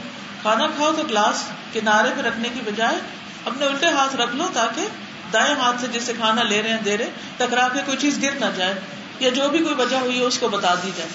[0.42, 2.98] کھانا کھاؤ تو گلاس کنارے پہ رکھنے کی بجائے
[3.44, 4.86] اپنے الٹے ہاتھ رکھ لو تاکہ
[5.32, 8.32] دائیں ہاتھ سے جسے کھانا لے رہے ہیں، دے رہے ٹکرا کے کوئی چیز گر
[8.32, 8.80] نہ جائے
[9.20, 11.10] یا جو بھی کوئی وجہ ہوئی ہے، اس کو بتا دی جائے۔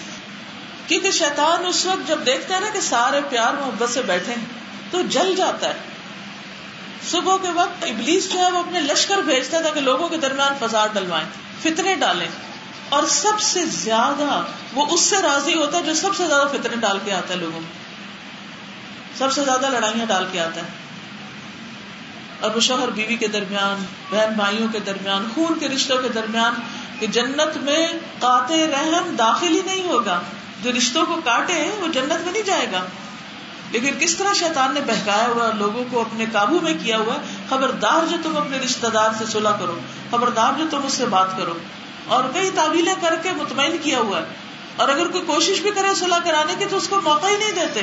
[0.88, 4.45] کیونکہ شیطان اس وقت جب دیکھتا ہے نا کہ سارے پیار محبت سے بیٹھے ہیں،
[4.91, 5.73] تو جل جاتا ہے۔
[7.10, 10.67] صبح کے وقت ابلیس جو ہے، وہ اپنے لشکر بھیجتا ہے تاکہ لوگوں کے درمیان
[10.67, 11.28] فساد ڈلوائیں،
[11.62, 12.28] فتنے ڈالیں۔
[12.89, 14.41] اور سب سے زیادہ
[14.73, 17.39] وہ اس سے راضی ہوتا ہے جو سب سے زیادہ فتنے ڈال کے آتا ہے
[17.39, 17.86] لوگوں میں۔
[19.17, 20.67] سب سے زیادہ لڑائیاں ڈال کے آتا ہے۔
[22.39, 26.54] اور وہ شوہر بیوی کے درمیان، بہن بھائیوں کے درمیان، خون کے رشتوں کے درمیان
[27.00, 27.88] کہ جنت میں
[28.19, 30.21] قاطع رحم داخل ہی نہیں ہوگا۔
[30.63, 32.86] جو رشتوں کو کاٹے، وہ جنت میں نہیں جائے گا۔
[33.71, 37.15] لیکن کس طرح شیطان نے بہکایا ہوا، لوگوں کو اپنے قابو میں کیا ہوا،
[37.50, 39.80] خبردار جو تم اپنے رشتے دار سے صلاح کرو،
[40.12, 41.54] خبردار جو تم اس سے بات کرو۔
[42.06, 44.26] اور کئی تعویلیں کر کے مطمئن کیا ہوا۔ ہے
[44.76, 47.52] اور اگر کوئی کوشش بھی کرے صلاح کرانے کی تو اس کو موقع ہی نہیں
[47.52, 47.82] دیتے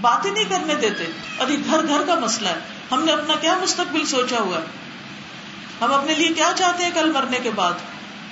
[0.00, 1.04] بات ہی نہیں کرنے دیتے۔
[1.36, 4.64] اور یہ گھر گھر کا مسئلہ ہے۔ ہم نے اپنا کیا مستقبل سوچا ہوا ہے؟
[5.80, 7.72] ہم اپنے لیے کیا چاہتے ہیں کل مرنے کے بعد؟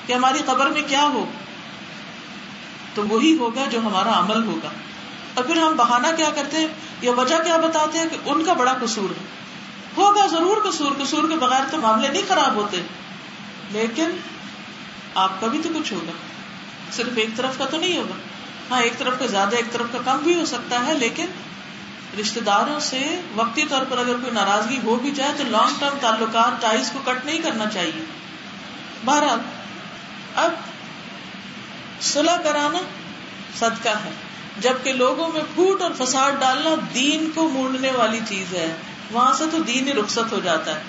[0.07, 1.31] کہ ہماری قبر میں کیا ہو؟
[2.95, 4.69] تو وہی ہوگا جو ہمارا عمل ہوگا۔
[5.35, 6.67] اور پھر ہم بہانا کیا کرتے ہیں؟
[7.01, 9.25] یا وجہ کیا بتاتے ہیں کہ ان کا بڑا قصور ہے؟
[9.97, 12.83] ہوگا ضرور قصور قصور کے بغیر تو معاملے نہیں خراب ہوتے۔
[13.71, 14.11] لیکن
[15.15, 16.13] آپ کا بھی تو کچھ ہوگا۔
[16.93, 18.15] صرف ایک طرف کا تو نہیں ہوگا۔
[18.71, 21.27] ہاں ایک طرف کا زیادہ، ایک طرف کا کم بھی ہو سکتا ہے، لیکن
[22.21, 25.99] رشتے داروں سے وقتی طور پر اگر کوئی ناراضگی ہو بھی جائے تو لانگ ٹرم
[26.01, 28.05] تعلقات ٹائز کو کٹ نہیں کرنا چاہیے۔
[29.05, 29.39] بہرحال،
[30.35, 30.53] اب
[32.01, 32.79] صلح کرانا
[33.59, 34.11] صدقہ ہے۔
[34.59, 38.77] جبکہ لوگوں میں پھوٹ اور فساد ڈالنا دین کو موڑنے والی چیز ہے۔
[39.11, 40.83] وہاں سے تو دین ہی رخصت ہو جاتا ہے۔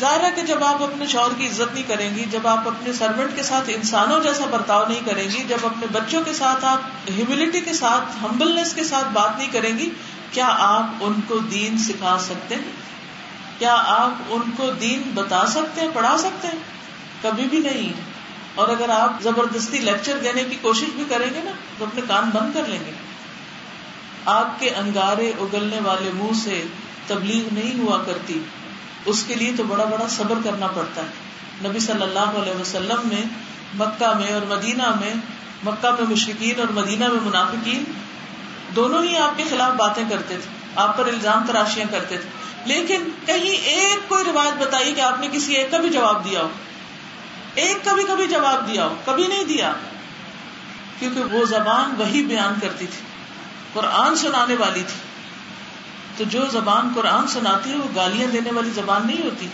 [0.00, 2.92] ظاہر ہے کہ جب آپ اپنے شوہر کی عزت نہیں کریں گی، جب آپ اپنے
[2.92, 7.10] سروینٹ کے ساتھ انسانوں جیسا برتاؤ نہیں کریں گی، جب اپنے بچوں کے ساتھ آپ
[7.10, 9.90] ہیوملٹی کے ساتھ ہمبلنس کے ساتھ بات نہیں کریں گی،
[10.30, 12.72] کیا آپ ان کو دین سکھا سکتے ہیں؟
[13.58, 16.58] کیا آپ ان کو دین بتا سکتے ہیں، پڑھا سکتے ہیں؟
[17.22, 17.92] کبھی بھی نہیں۔
[18.54, 22.30] اور اگر آپ زبردستی لیکچر دینے کی کوشش بھی کریں گے نا، تو اپنے کان
[22.34, 22.90] بند کر لیں گے۔
[24.24, 26.64] آپ کے انگارے اگلنے والے منہ سے
[27.06, 28.42] تبلیغ نہیں ہوا کرتی۔
[29.04, 31.06] اس کے لیے تو بڑا بڑا صبر کرنا پڑتا ہے۔
[31.68, 33.22] نبی صلی اللہ علیہ وسلم نے
[33.74, 35.14] مکہ میں اور مدینہ میں،
[35.64, 37.84] مکہ میں مشرقین اور مدینہ میں منافقین،
[38.76, 42.28] دونوں ہی آپ کے خلاف باتیں کرتے تھے۔ آپ پر الزام تراشیاں کرتے تھے۔
[42.64, 46.40] لیکن کہیں ایک کوئی روایت بتائیے کہ آپ نے کسی ایک کا بھی جواب دیا
[46.40, 46.48] ہو۔
[47.54, 49.72] ایک کبھی کبھی جواب دیا ہو، کبھی نہیں دیا۔
[50.98, 53.02] کیونکہ وہ زبان وہی بیان کرتی تھی،
[53.72, 55.13] قرآن سنانے والی تھی۔
[56.16, 59.48] تو جو زبان قرآن سناتی ہے وہ گالیاں دینے والی زبان نہیں ہوتی۔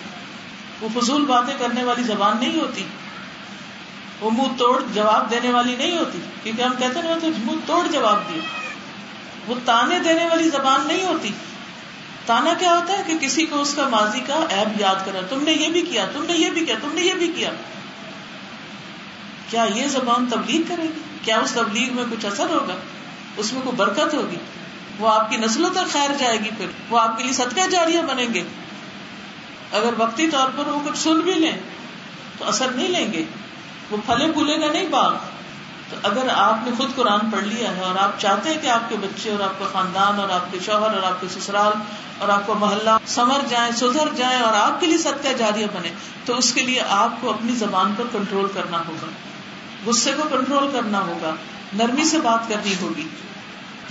[0.80, 2.84] وہ فضول باتیں کرنے والی زبان نہیں ہوتی۔
[4.20, 7.86] وہ منہ توڑ جواب دینے والی نہیں ہوتی۔ کیونکہ ہم کہتے ہیں تو منہ توڑ
[7.92, 8.40] جواب دیے
[9.46, 11.30] وہ تانے دینے والی زبان نہیں ہوتی۔
[12.26, 15.42] تانا کیا ہوتا ہے کہ کسی کو اس کا ماضی کا ایب یاد کرا تم
[15.42, 17.50] نے یہ بھی کیا، تم نے یہ بھی کیا، تم نے یہ بھی کیا۔
[19.50, 22.74] کیا یہ زبان تبلیغ کرے گی؟ کیا اس تبلیغ میں کچھ اثر ہوگا؟
[23.36, 24.36] اس میں کوئی برکت ہوگی؟
[25.00, 28.00] وہ آپ کی نسلوں تک خیر جائے گی پھر۔ وہ آپ کے لیے صدقہ جاریہ
[28.00, 28.42] بنیں گے۔
[29.72, 31.58] اگر وقتی طور پر وہ کچھ سن بھی لیں
[32.38, 33.24] تو اثر نہیں لیں گے۔
[33.90, 35.14] وہ پھلے پھولے گا نہیں باغ۔
[35.90, 38.88] تو اگر آپ نے خود قرآن پڑھ لیا ہے اور آپ چاہتے ہیں کہ آپ
[38.88, 41.72] کے بچے اور آپ کا خاندان اور آپ کے شوہر اور آپ کے سسرال
[42.18, 45.88] اور آپ کا محلہ سمر جائیں، سدھر جائیں اور آپ کے لیے ستیہ جاریہ بنے،
[46.24, 49.06] تو اس کے لیے آپ کو اپنی زبان پر کنٹرول کرنا ہوگا۔
[49.86, 51.34] غصے کو کنٹرول کرنا ہوگا۔
[51.72, 53.08] نرمی سے بات کرنی ہوگی۔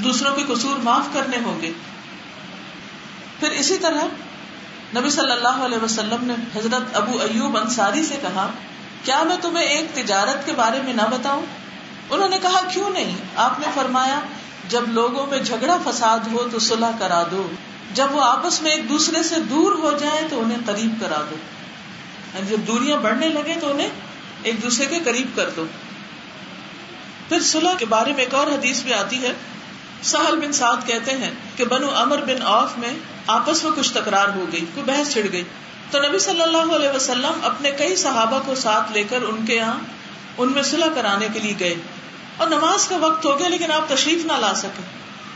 [0.03, 1.71] دوسروں کے قصور معاف کرنے ہوں گے۔
[3.39, 4.03] پھر اسی طرح
[4.95, 8.49] نبی صلی اللہ علیہ وسلم نے حضرت ابو ایوب انصاری سے کہا،
[9.03, 11.45] کیا میں تمہیں ایک تجارت کے بارے میں نہ بتاؤں؟
[12.09, 14.19] انہوں نے کہا، کیوں نہیں؟ آپ نے فرمایا،
[14.67, 17.49] جب لوگوں میں جھگڑا فساد ہو تو صلح کرا دو،
[17.93, 21.35] جب وہ آپس میں ایک دوسرے سے دور ہو جائیں تو انہیں قریب کرا دو۔
[22.33, 23.89] یعنی جب دوریاں بڑھنے لگے تو انہیں
[24.43, 25.65] ایک دوسرے کے قریب کر دو۔
[27.29, 29.33] پھر صلح کے بارے میں ایک اور حدیث بھی آتی ہے۔
[30.03, 32.93] سہل بن سعد کہتے ہیں کہ بنو امر بن اوف میں
[33.27, 35.43] آپس میں کچھ تکرار ہو گئی، کوئی بحث چھڑ گئی۔
[35.91, 39.55] تو نبی صلی اللہ علیہ وسلم اپنے کئی صحابہ کو ساتھ لے کر ان کے
[39.55, 39.77] یہاں
[40.37, 41.75] ان میں صلح کرانے کے لیے گئے۔
[42.37, 44.81] اور نماز کا وقت ہو گیا لیکن آپ تشریف نہ لا سکے۔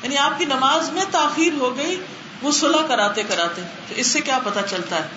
[0.04, 2.04] یعنی آپ کی نماز میں تاخیر ہو گئی،
[2.41, 5.08] وہ صلح کراتے کراتے۔ تو اس سے کیا پتا چلتا ہے؟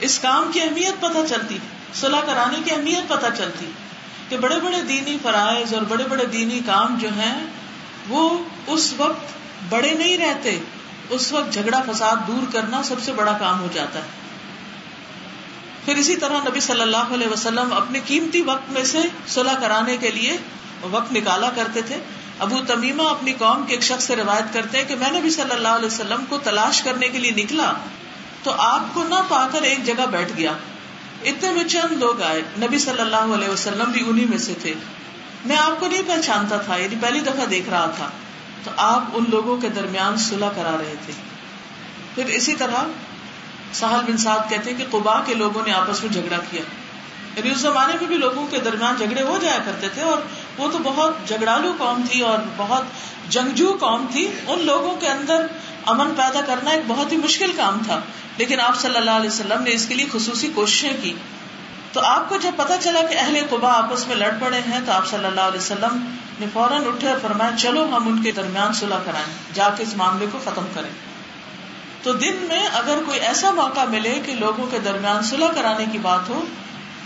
[0.00, 1.58] اس کام کی اہمیت پتا چلتی۔
[1.94, 3.66] صلح کرانے کی اہمیت پتا چلتی
[4.28, 7.46] کہ بڑے بڑے دینی فرائض اور بڑے بڑے دینی کام جو ہیں
[8.08, 9.32] وہ اس وقت
[9.68, 10.58] بڑے نہیں رہتے،
[11.10, 14.22] اس وقت جھگڑا فساد دور کرنا سب سے بڑا کام ہو جاتا ہے۔
[15.84, 19.96] پھر اسی طرح نبی صلی اللہ علیہ وسلم اپنے قیمتی وقت میں سے صلاح کرانے
[19.96, 20.36] کے لیے
[20.82, 21.96] وقت نکالا کرتے تھے۔
[22.38, 25.50] ابو تمیما اپنی قوم کے ایک شخص سے روایت کرتے ہیں کہ میں نبی صلی
[25.50, 27.72] اللہ علیہ وسلم کو تلاش کرنے کے لیے نکلا
[28.42, 30.52] تو آپ کو نہ پا کر ایک جگہ بیٹھ گیا۔
[31.24, 34.74] اتنے میں چند لوگ آئے، نبی صلی اللہ علیہ وسلم بھی انہیں میں سے تھے۔
[35.44, 38.08] میں آپ کو نہیں پہچانتا تھا یعنی پہلی دفعہ دیکھ رہا تھا۔
[38.64, 41.12] تو آپ ان لوگوں کے درمیان صلح کرا رہے تھے۔
[42.14, 42.84] پھر اسی طرح
[43.72, 46.62] سہل بن سعد کہتے ہیں کہ قبا کے لوگوں نے آپس میں جھگڑا کیا۔
[47.36, 50.18] یعنی اس زمانے میں بھی لوگوں کے درمیان جھگڑے ہو جایا کرتے تھے اور
[50.58, 52.84] وہ تو بہت جھگڑالو قوم تھی اور بہت
[53.32, 55.46] جنگجو قوم تھی۔ ان لوگوں کے اندر
[55.86, 58.00] امن پیدا کرنا ایک بہت ہی مشکل کام تھا۔
[58.36, 61.14] لیکن آپ صلی اللہ علیہ وسلم نے اس کے لیے خصوصی کوششیں کی۔
[61.92, 64.92] تو آپ کو جب پتا چلا کہ اہل قبا آپس میں لڑ پڑے ہیں، تو
[64.92, 68.72] آپ صلی اللہ علیہ وسلم نے فوراً اٹھے اور فرمایا، چلو ہم ان کے درمیان
[68.72, 70.90] صلح کرائیں، جا کے اس معاملے کو ختم کریں۔
[72.02, 75.98] تو دن میں اگر کوئی ایسا موقع ملے کہ لوگوں کے درمیان صلح کرانے کی
[75.98, 76.44] بات ہو،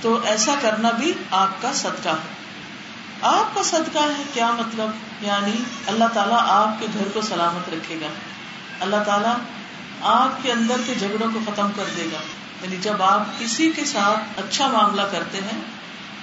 [0.01, 2.37] تو ایسا کرنا بھی آپ کا صدقہ ہے۔
[3.23, 5.53] آپ کا صدقہ ہے کیا مطلب؟ یعنی
[5.87, 8.07] اللہ تعالیٰ آپ کے گھر کو سلامت رکھے گا۔
[8.81, 9.35] اللہ تعالیٰ
[10.03, 12.19] آپ کے اندر کے جھگڑوں کو ختم کر دے گا۔
[12.63, 15.61] یعنی جب آپ کسی کے ساتھ اچھا معاملہ کرتے ہیں،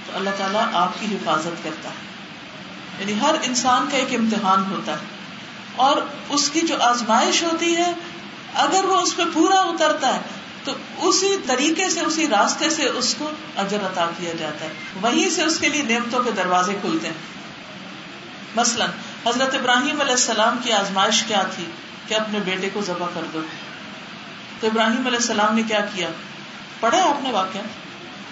[0.05, 2.13] تو اللہ تعالیٰ آپ کی حفاظت کرتا ہے۔
[2.99, 5.05] یعنی ہر انسان کا ایک امتحان ہوتا ہے۔
[5.75, 5.97] اور
[6.29, 7.93] اس کی جو آزمائش ہوتی ہے،
[8.53, 10.21] اگر وہ اس پہ پورا اترتا ہے،
[10.63, 15.29] تو اسی طریقے سے، اسی راستے سے اس کو اجر عطا کیا جاتا ہے۔ وہیں
[15.29, 17.15] سے اس کے لیے نعمتوں کے دروازے کھلتے ہیں۔
[18.55, 18.89] مثلاً،
[19.25, 21.65] حضرت ابراہیم علیہ السلام کی آزمائش کیا تھی؟
[22.07, 23.41] کہ اپنے بیٹے کو ذبح کر دو۔
[24.63, 26.09] تو ابراہیم علیہ السلام نے کیا کیا؟
[26.79, 27.61] پڑھا آپ نے واقعہ؟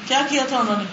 [0.08, 0.84] کیا کیا تھا انہوں نے؟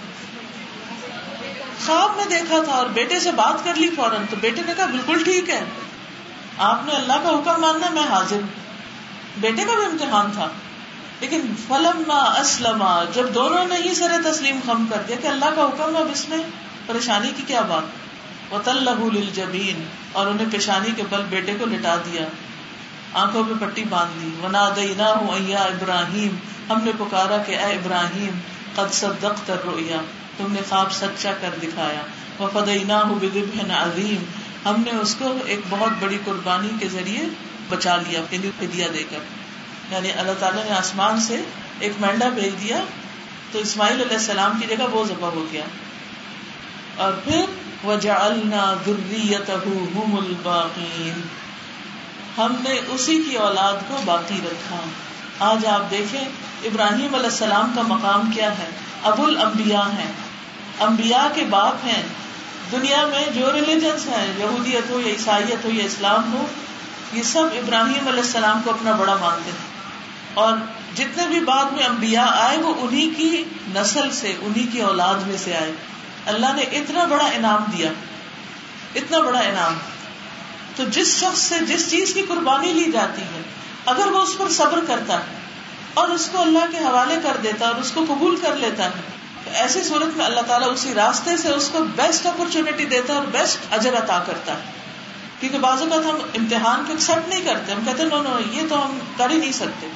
[1.87, 4.87] خواب میں دیکھا تھا اور بیٹے سے بات کر لی فوراً، تو بیٹے نے کہا
[4.87, 5.64] بالکل ٹھیک ہے۔
[6.59, 8.38] آپ نے اللہ کا حکم ماننا، میں حاضر۔
[9.37, 10.48] بیٹے کا بھی امتحان تھا۔
[11.20, 15.62] لیکن فلم اسلم جب دونوں نے ہی سر تسلیم خم کر دیا کہ اللہ کا
[15.64, 16.38] حکم اب اس میں
[16.87, 17.83] پریشانی کی کیا بات؟
[18.53, 22.27] و للجبین اور انہیں پیشانی کے بل بیٹے کو لٹا دیا۔
[23.12, 26.37] آنکھوں پہ پٹی باندھ لی۔ ونا دینا ہوں ابراہیم
[26.71, 28.38] ہم نے پکارا کہ اے ابراہیم،
[28.75, 29.97] قد صدقت الرؤیا
[30.37, 32.01] تم نے خواب سچا کر دکھایا۔
[32.42, 34.25] وفدیناہ بذبح عظیم
[34.64, 37.23] ہم نے اس کو ایک بہت بڑی قربانی کے ذریعے
[37.68, 39.18] بچا لیا یعنی فدیا دے کر۔
[39.90, 41.42] یعنی اللہ تعالیٰ نے آسمان سے
[41.79, 42.85] ایک مینڈا بھیج دیا۔
[43.53, 45.64] تو اسماعیل علیہ السلام کی جگہ وہ ذبح ہو گیا۔
[46.97, 47.44] اور پھر
[47.87, 51.21] وجعلنا ذريته هم الباقين۔
[52.38, 54.77] ہم نے اسی کی اولاد کو باقی رکھا۔
[55.38, 56.24] آج آپ دیکھیں
[56.64, 58.70] ابراہیم علیہ السلام کا مقام کیا ہے۔
[59.03, 60.12] ابو الانبیاء ہیں۔
[60.81, 62.03] انبیاء کے باپ ہیں۔
[62.72, 66.46] دنیا میں جو ریلیجنس ہیں، یہودیت ہو یا عیسائیت ہو یا اسلام ہو،
[67.12, 69.68] یہ سب ابراہیم علیہ السلام کو اپنا بڑا مانتے ہیں۔
[70.35, 70.53] اور
[70.94, 75.37] جتنے بھی بعد میں انبیاء آئے، وہ انہی کی نسل سے، انہی کی اولاد میں
[75.37, 75.72] سے آئے۔
[76.27, 77.92] اللہ نے اتنا بڑا انعام دیا۔
[78.94, 79.74] اتنا بڑا انعام۔
[80.79, 83.43] تو جس شخص سے جس چیز کی قربانی لی جاتی ہے،
[83.87, 85.37] اگر وہ اس پر صبر کرتا ہے
[85.95, 88.85] اور اس کو اللہ کے حوالے کر دیتا ہے اور اس کو قبول کر لیتا
[88.85, 88.91] ہے،
[89.45, 93.19] تو ایسی صورت میں اللہ تعالیٰ اسی راستے سے اس کو بیسٹ اپرچونٹی دیتا ہے
[93.19, 94.62] اور بیسٹ اجر عطا کرتا ہے۔
[95.41, 98.87] کیونکہ بعض اوقات ہم امتحان کو ایکسپٹ نہیں کرتے، ہم کہتے نو نو، یہ تو
[98.87, 99.87] ہم کر ہی نہیں سکتے۔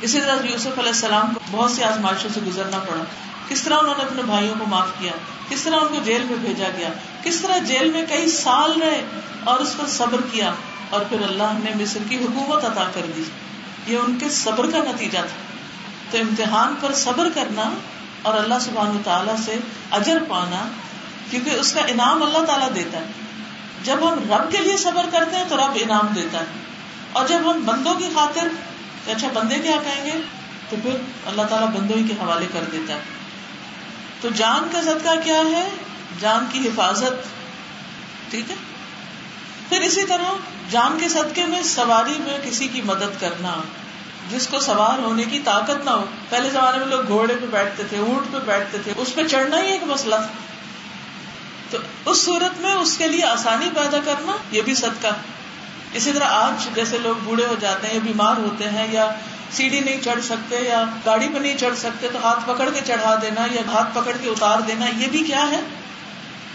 [0.00, 3.04] اسی طرح یوسف علیہ السلام کو بہت سی آزمائشوں سے گزرنا پڑا۔
[3.52, 5.12] کس طرح انہوں نے اپنے بھائیوں کو معاف کیا؟
[5.48, 6.88] کس طرح ان کو جیل میں بھیجا گیا؟
[7.22, 9.02] کس طرح جیل میں کئی سال رہے
[9.44, 10.52] اور اس پر صبر کیا
[10.90, 13.22] اور پھر اللہ نے مصر کی حکومت عطا کر دی۔
[13.86, 15.58] یہ ان کے صبر کا نتیجہ تھا۔
[16.10, 17.70] تو امتحان پر صبر کرنا
[18.22, 19.56] اور اللہ سبحان تعالیٰ سے
[19.90, 20.68] اجر پانا،
[21.30, 23.06] کیونکہ اس کا انعام اللہ تعالیٰ دیتا ہے۔
[23.84, 26.46] جب ہم رب کے لیے صبر کرتے ہیں تو رب انعام دیتا ہے۔
[27.12, 28.48] اور جب ہم بندوں کی خاطر
[29.10, 30.20] اچھا بندے کیا کہیں گے؟
[30.70, 33.21] تو پھر اللہ تعالیٰ بندوں ہی کے حوالے کر دیتا ہے۔
[34.22, 35.68] تو جان کا صدقہ کیا ہے؟
[36.20, 37.12] جان کی حفاظت،
[38.30, 38.56] ٹھیک ہے؟
[39.68, 40.32] پھر اسی طرح
[40.70, 43.54] جان کے صدقے میں سواری میں کسی کی مدد کرنا،
[44.30, 47.82] جس کو سوار ہونے کی طاقت نہ ہو۔ پہلے زمانے میں لوگ گھوڑے پہ بیٹھتے
[47.84, 50.42] تھے، اونٹ پہ بیٹھتے تھے، اس پہ چڑھنا ہی ایک مسئلہ تھا۔
[51.70, 51.78] تو
[52.10, 55.08] اس صورت میں اس کے لیے آسانی پیدا کرنا یہ بھی صدقہ۔
[55.92, 59.10] اسی طرح آج جیسے لوگ بوڑھے ہو جاتے ہیں یا بیمار ہوتے ہیں یا
[59.52, 63.18] سیڑھی نہیں چڑھ سکتے یا گاڑی پہ نہیں چڑھ سکتے تو ہاتھ پکڑ کے چڑھا
[63.22, 65.60] دینا یا ہاتھ پکڑ کے اتار دینا، یہ بھی کیا ہے؟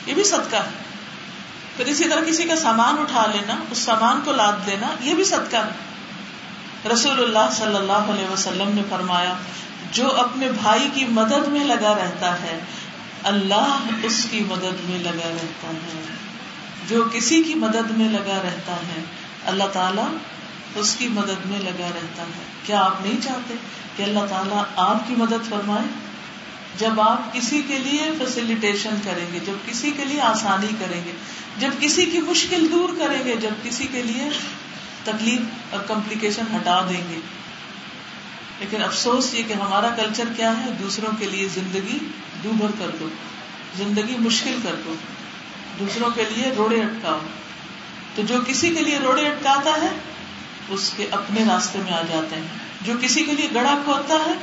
[0.06, 0.88] یہ بھی صدقہ ہے۔
[1.78, 5.24] پھر اسی طرح کسی کا سامان اٹھا لینا، اس سامان کو لاد دینا، یہ بھی
[5.24, 5.88] صدقہ ہے۔
[6.94, 9.34] رسول اللہ صلی اللہ علیہ وسلم نے فرمایا،
[9.92, 12.60] جو اپنے بھائی کی مدد میں لگا رہتا ہے،
[13.24, 16.02] اللہ اس کی مدد میں لگا رہتا ہے۔
[16.88, 19.04] جو کسی کی مدد میں لگا رہتا ہے،
[19.46, 20.08] اللہ تعالیٰ
[20.78, 23.54] اس کی مدد میں لگا رہتا ہے۔ کیا آپ نہیں چاہتے
[23.98, 25.86] کہ اللہ تعالیٰ آپ کی مدد فرمائے؟
[26.78, 31.12] جب آپ کسی کے لیے فیسلٹیشن کریں گے، جب کسی کے لیے آسانی کریں گے،
[31.58, 34.30] جب کسی کی مشکل دور کریں گے، جب کسی کے لیے
[35.04, 37.20] تکلیف اور کمپلیکیشن ہٹا دیں گے۔
[38.60, 41.98] لیکن افسوس یہ کہ ہمارا کلچر کیا ہے؟ دوسروں کے لیے زندگی
[42.44, 43.08] دوبھر کر دو،
[43.78, 44.96] زندگی مشکل کر دو،
[45.80, 47.20] دوسروں کے لیے روڑے اٹکاؤ۔
[48.16, 50.17] تو جو کسی کے لیے روڑے اٹکاتا ہے
[50.68, 52.48] اس کے اپنے راستے میں آ جاتے ہیں۔
[52.82, 54.34] جو کسی کے لیے گڑا کھودتا ہے،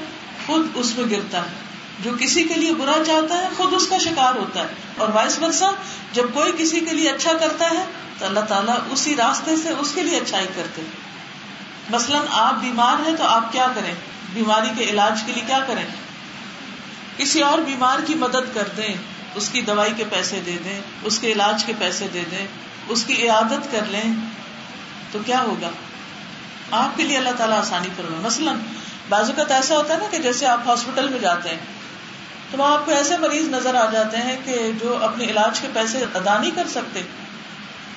[0.46, 1.50] خود اس میں گرتا ہے۔
[2.00, 4.66] جو کسی کے لیے برا چاہتا ہے، خود اس کا شکار ہوتا ہے۔
[4.98, 5.70] اور وائس ورسا،
[6.12, 7.84] جب کوئی کسی کے لیے اچھا کرتا ہے،
[8.18, 10.82] تو اللہ تعالیٰ اسی راستے سے اس کے لیے اچھائی کرتے
[11.90, 13.94] مثلاً آپ بیمار ہیں تو آپ کیا کریں؟
[14.32, 15.84] بیماری کے علاج کے لیے کیا کریں؟
[17.16, 18.94] کسی اور بیمار کی مدد کر دیں،
[19.34, 22.46] اس کی دوائی کے پیسے دے دیں، اس کے علاج کے پیسے دے دیں،
[22.88, 24.14] اس کی عیادت کر لیں،
[25.12, 25.70] تو کیا ہوگا؟
[26.70, 28.56] آپ کے لیے اللہ تعالیٰ آسانی کرو مثلاً
[29.08, 31.58] بازو کا ایسا ہوتا ہے نا کہ جیسے آپ ہاسپٹل میں جاتے ہیں،
[32.50, 35.68] تو وہاں آپ کو ایسے مریض نظر آ جاتے ہیں کہ جو اپنے علاج کے
[35.72, 37.02] پیسے ادا نہیں کر سکتے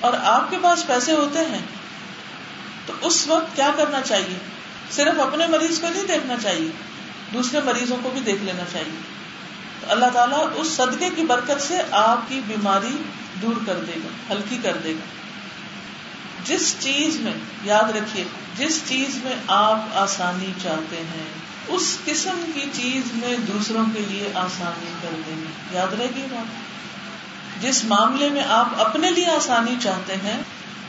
[0.00, 1.58] اور آپ کے پاس پیسے ہوتے ہیں۔
[2.86, 4.38] تو اس وقت کیا کرنا چاہیے؟
[4.90, 6.70] صرف اپنے مریض کو نہیں دیکھنا چاہیے،
[7.32, 9.00] دوسرے مریضوں کو بھی دیکھ لینا چاہیے۔
[9.80, 13.02] تو اللہ تعالیٰ اس صدقے کی برکت سے آپ کی بیماری
[13.42, 15.27] دور کر دے گا، ہلکی کر دے گا۔
[16.48, 17.32] جس چیز میں،
[17.62, 18.24] یاد رکھیے،
[18.58, 21.26] جس چیز میں آپ آسانی چاہتے ہیں،
[21.68, 26.22] اس قسم کی چیز میں دوسروں کے لیے آسانی کر دیں گے۔ یاد رہے گی
[26.30, 26.68] بات
[27.62, 30.42] جس معاملے میں آپ اپنے لیے آسانی چاہتے ہیں،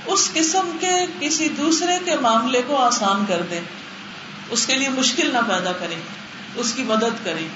[0.05, 3.61] اس قسم کے کسی دوسرے کے معاملے کو آسان کر دیں۔
[4.49, 6.01] اس کے لیے مشکل نہ پیدا کریں،
[6.55, 7.47] اس کی مدد کریں۔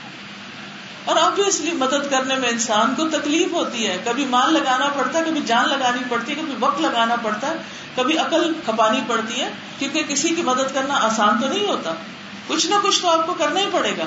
[1.06, 4.88] اور اب اس لیے مدد کرنے میں انسان کو تکلیف ہوتی ہے، کبھی مال لگانا
[4.88, 7.54] پڑتا ہے، کبھی جان لگانی پڑتی ہے، کبھی وقت لگانا پڑتا ہے،
[7.96, 11.94] کبھی عقل کھپانی پڑتی ہے، کیونکہ کسی کی مدد کرنا آسان تو نہیں ہوتا۔
[12.48, 14.04] کچھ نہ کچھ تو آپ کو کرنا ہی پڑے گا۔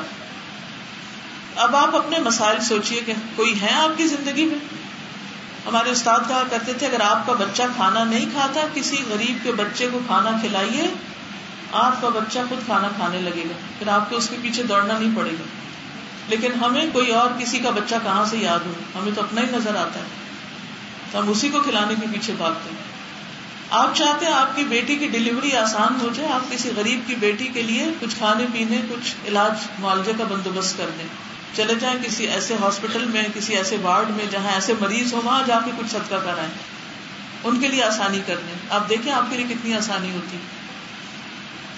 [1.56, 4.58] اب آپ اپنے مسائل سوچیے کہ کوئی ہے آپ کی زندگی میں؟
[5.66, 9.52] ہمارے استاد کہا کرتے تھے، اگر آپ کا بچہ کھانا نہیں کھاتا، کسی غریب کے
[9.52, 10.94] بچے کو کھانا کھلائیے،
[11.72, 14.98] آپ کا بچہ خود کھانا کھانے لگے گا، پھر آپ کو اس کے پیچھے دوڑنا
[14.98, 15.44] نہیں پڑے گا۔
[16.28, 19.46] لیکن ہمیں کوئی اور کسی کا بچہ کہاں سے یاد ہو؟ ہمیں تو اپنا ہی
[19.52, 20.04] نظر آتا ہے۔
[21.10, 22.96] تو ہم اسی کو کھلانے کے پیچھے بھاگتے ہیں۔
[23.70, 27.14] آپ چاہتے ہیں آپ کی بیٹی کی ڈلیوری آسان ہو جائے، آپ کسی غریب کی
[27.14, 31.06] بیٹی کے لیے کچھ کھانے پینے، کچھ علاج معالجے کا بندوبست کر دیں۔
[31.56, 35.42] چلے جائیں کسی ایسے ہاسپٹل میں، کسی ایسے وارڈ میں جہاں ایسے مریض ہو وہاں
[35.46, 36.50] جا کے کچھ صدقہ کرائیں۔
[37.44, 40.36] ان کے لیے آسانی کرنے آپ دیکھیں آپ کے لیے کتنی آسانی ہوتی۔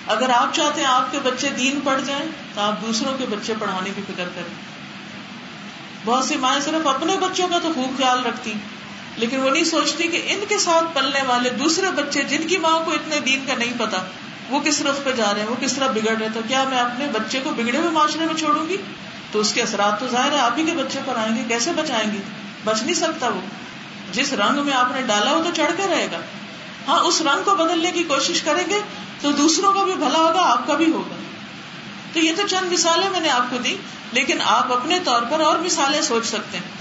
[0.09, 3.55] اگر آپ چاہتے ہیں آپ کے بچے دین پڑھ جائیں، تو آپ دوسروں کے بچے
[3.59, 4.55] پڑھانے کی فکر کریں۔
[6.05, 8.53] بہت سی مائیں صرف اپنے بچوں کا تو خوب خیال رکھتی،
[9.17, 12.81] لیکن وہ نہیں سوچتی کہ ان کے ساتھ پلنے والے دوسرے بچے جن کی ماں
[12.85, 13.99] کو اتنے دین کا نہیں پتا،
[14.51, 16.79] وہ کس رخ پہ جا رہے ہیں، وہ کس طرح بگڑ رہے تو کیا میں
[16.79, 18.77] اپنے بچے کو بگڑے ہوئے معاشرے میں چھوڑوں گی؟
[19.33, 21.73] تو اس کے اثرات تو ظاہر ہے آپ ہی کے بچے پر آئیں گے، کیسے
[21.77, 22.19] بچائیں گے
[22.65, 23.41] بچ نہیں سکتا وہ۔
[24.13, 26.19] جس رنگ میں آپ نے ڈالا وہ تو چڑھ کے رہے گا۔
[26.89, 28.81] ہاں اس رنگ کو بدلنے کی کوشش کریں گے
[29.21, 31.15] تو دوسروں کا بھی بھلا ہوگا، آپ کا بھی ہوگا۔
[32.13, 33.77] تو یہ تو چند مثالیں میں نے آپ کو دی،
[34.13, 36.79] لیکن آپ اپنے طور پر اور مثالیں سوچ سکتے ہیں۔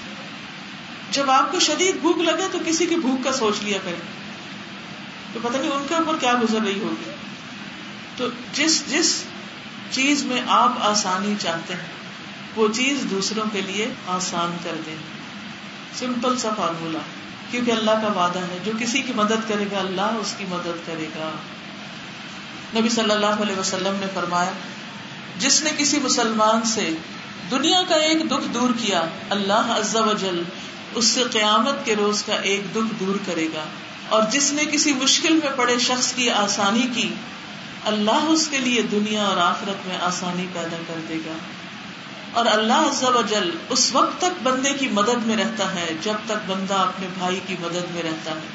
[1.12, 4.00] جب آپ کو شدید بھوک لگے تو کسی کی بھوک کا سوچ لیا کریں۔
[5.34, 7.12] تو پتہ نہیں ان کے اوپر کیا گزر رہی ہوگی۔
[8.18, 9.24] تو جس جس
[9.92, 11.92] چیز میں آپ آسانی چاہتے ہیں،
[12.56, 14.96] وہ چیز دوسروں کے لیے آسان کر دیں۔
[16.00, 17.00] سمپل سا فارمولا۔
[17.52, 20.88] کیونکہ اللہ کا وعدہ ہے، جو کسی کی مدد کرے گا، اللہ اس کی مدد
[20.88, 21.32] کرے گا۔
[22.76, 24.52] نبی صلی اللہ علیہ وسلم نے فرمایا،
[25.38, 26.90] جس نے کسی مسلمان سے
[27.52, 30.44] دنیا کا ایک دکھ دور کیا، اللہ عز و جل
[30.96, 33.64] اس سے قیامت کے روز کا ایک دکھ دور کرے گا۔
[34.10, 37.14] اور جس نے کسی مشکل میں پڑے شخص کی آسانی کی،
[37.86, 41.38] اللہ اس کے لیے دنیا اور آخرت میں آسانی پیدا کر دے گا۔
[42.38, 46.14] اور اللہ عز و جل اس وقت تک بندے کی مدد میں رہتا ہے، جب
[46.26, 48.48] تک بندہ اپنے بھائی کی مدد میں رہتا ہے۔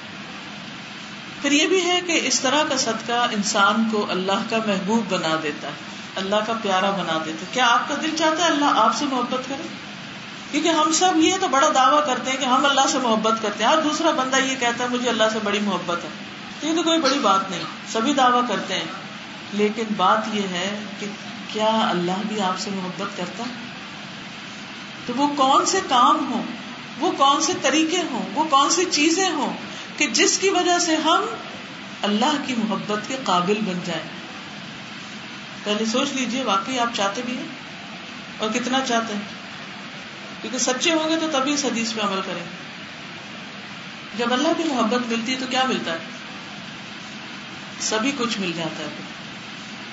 [1.43, 5.37] پھر یہ بھی ہے کہ اس طرح کا صدقہ انسان کو اللہ کا محبوب بنا
[5.43, 5.73] دیتا ہے،
[6.17, 9.05] اللہ کا پیارا بنا دیتا ہے۔ کیا آپ کا دل چاہتا ہے اللہ آپ سے
[9.05, 9.69] محبت کرے؟
[10.51, 13.65] کیونکہ ہم سب یہ تو بڑا دعویٰ کرتے ہیں کہ ہم اللہ سے محبت کرتے
[13.65, 16.09] ہیں۔ اور دوسرا بندہ یہ کہتا ہے، مجھے اللہ سے بڑی محبت ہے۔
[16.61, 17.63] تو یہ تو کوئی بڑی بات نہیں،
[17.93, 18.85] سبھی دعویٰ کرتے ہیں۔
[19.53, 21.07] لیکن بات یہ ہے کہ
[21.53, 23.45] کیا اللہ بھی آپ سے محبت کرتا
[25.07, 26.43] تو وہ کون سے کام ہوں؟
[26.99, 29.53] وہ کون سے طریقے ہوں؟ وہ کون سی چیزیں ہوں
[29.97, 31.25] کہ جس کی وجہ سے ہم
[32.03, 34.03] اللہ کی محبت کے قابل بن جائیں؟
[35.65, 37.47] پہلے سوچ لیجیے واقعی آپ چاہتے بھی ہیں؟
[38.39, 39.21] اور کتنا چاہتے ہیں؟
[40.41, 42.45] کیونکہ سچے ہوں گے تو تبھی اس حدیث پہ عمل کریں۔
[44.19, 45.99] جب اللہ کی محبت ملتی ہے تو کیا ملتا ہے؟
[47.81, 48.89] سبھی کچھ مل جاتا ہے۔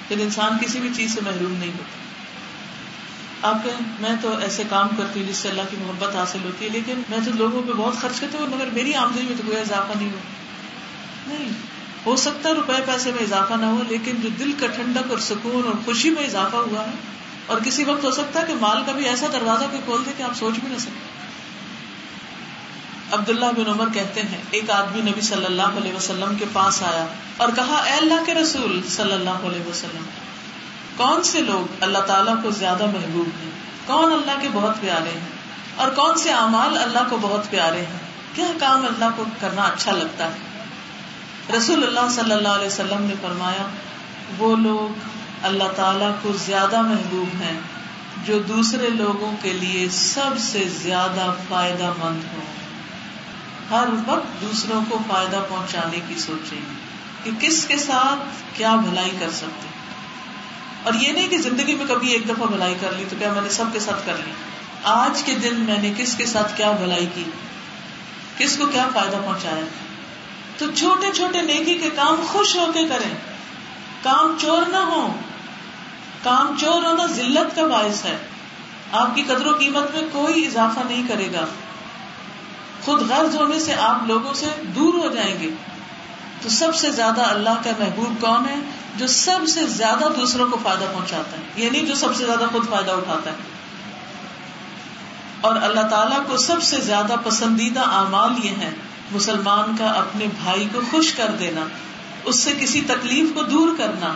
[0.07, 2.08] پھر انسان کسی بھی چیز سے محروم نہیں ہوتا۔
[3.41, 6.65] آپ کہیں میں تو ایسے کام کرتی ہوں جس سے اللہ کی محبت حاصل ہوتی
[6.65, 9.43] ہے، لیکن میں تو لوگوں پہ بہت خرچ کرتی ہوں مگر میری آمدنی میں تو
[9.45, 10.19] کوئی اضافہ نہیں ہو۔
[11.27, 11.51] نہیں،
[12.05, 15.61] ہو سکتا روپے پیسے میں اضافہ نہ ہو، لیکن جو دل کا ٹھنڈک اور سکون
[15.65, 16.95] اور خوشی میں اضافہ ہوا ہے،
[17.45, 20.11] اور کسی وقت ہو سکتا ہے کہ مال کا بھی ایسا دروازہ کوئی کھول دے
[20.17, 21.07] کہ آپ سوچ بھی نہ سکتے
[23.11, 27.05] عبداللہ بن عمر کہتے ہیں، ایک آدمی نبی صلی اللہ علیہ وسلم کے پاس آیا
[27.37, 30.03] اور کہا، اے اللہ کے رسول صلی اللہ علیہ وسلم
[30.99, 33.51] کون سے لوگ اللہ تعالیٰ کو زیادہ محبوب ہیں؟
[33.85, 35.27] کون اللہ کے بہت پیارے ہیں؟
[35.75, 37.99] اور کون سے اعمال اللہ کو بہت پیارے ہیں؟
[38.35, 40.37] کیا کام اللہ کو کرنا اچھا لگتا ہے؟
[41.57, 43.67] رسول اللہ صلی اللہ علیہ وسلم نے فرمایا،
[44.37, 44.99] وہ لوگ
[45.43, 47.59] اللہ تعالیٰ کو زیادہ محبوب ہیں
[48.25, 52.41] جو دوسرے لوگوں کے لیے سب سے زیادہ فائدہ مند ہو
[53.71, 56.61] ہر وقت دوسروں کو فائدہ پہنچانے کی سوچیں
[57.23, 59.78] کہ کس کے ساتھ کیا بھلائی کر سکتے
[60.83, 63.41] اور یہ نہیں کہ زندگی میں کبھی ایک دفعہ بھلائی کر لی تو کیا میں
[63.41, 64.31] نے سب کے ساتھ کر لی؟
[64.83, 67.23] آج کے دن میں نے کس کے ساتھ کیا بھلائی کی؟
[68.37, 69.65] کس کو کیا فائدہ پہنچایا؟
[70.57, 73.15] تو چھوٹے چھوٹے نیکی کے کام خوش ہو کے کریں۔
[74.01, 75.15] کام چور نہ ہو
[76.23, 78.17] کام چور ہونا ذلت کا باعث ہے۔
[78.91, 81.45] آپ کی قدر و قیمت میں کوئی اضافہ نہیں کرے گا۔
[82.85, 85.49] خود غرض ہونے سے آپ لوگوں سے دور ہو جائیں گے۔
[86.41, 88.55] تو سب سے زیادہ اللہ کا محبوب کون ہے؟
[88.95, 92.69] جو سب سے زیادہ دوسروں کو فائدہ پہنچاتا ہے یعنی جو سب سے زیادہ خود
[92.69, 93.35] فائدہ اٹھاتا ہے۔
[95.41, 98.69] اور اللہ تعالیٰ کو سب سے زیادہ پسندیدہ اعمال یہ ہے
[99.11, 101.61] مسلمان کا اپنے بھائی کو خوش کر دینا،
[102.23, 104.13] اس سے کسی تکلیف کو دور کرنا،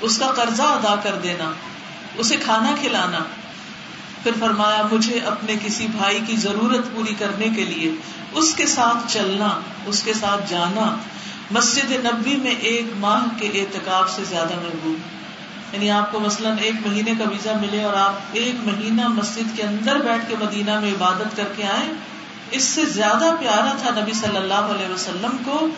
[0.00, 1.50] اس کا قرضہ ادا کر دینا،
[2.16, 3.18] اسے کھانا کھلانا۔
[4.22, 7.92] پھر فرمایا، مجھے اپنے کسی بھائی کی ضرورت پوری کرنے کے لیے،
[8.32, 10.96] اس کے ساتھ چلنا، اس کے ساتھ جانا۔
[11.50, 14.94] مسجد نبی میں ایک ماہ کے اعتکاب سے زیادہ محبوب
[15.74, 19.62] یعنی آپ کو مثلاً ایک مہینے کا ویزا ملے اور آپ ایک مہینہ مسجد کے
[19.62, 21.92] اندر بیٹھ کے مدینہ میں عبادت کر کے آئے
[22.50, 25.68] اس سے زیادہ پیارا تھا نبی صلی اللہ علیہ وسلم کو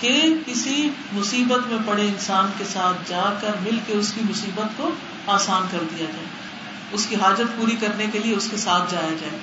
[0.00, 4.76] کہ کسی مصیبت میں پڑے انسان کے ساتھ جا کر مل کے اس کی مصیبت
[4.76, 4.90] کو
[5.26, 6.26] آسان کر دیا جائے۔
[6.92, 9.38] اس کی حاجت پوری کرنے کے لیے اس کے ساتھ جایا جائے۔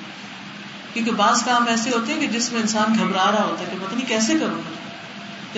[0.92, 3.86] کیونکہ بعض کام ایسے ہوتے ہیں کہ جس میں انسان گھبرا رہا ہوتا ہے کہ
[3.86, 4.93] پتہ نہیں کیسے کروں گا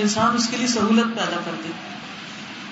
[0.01, 1.69] انسان اس کے لیے سہولت پیدا کر دے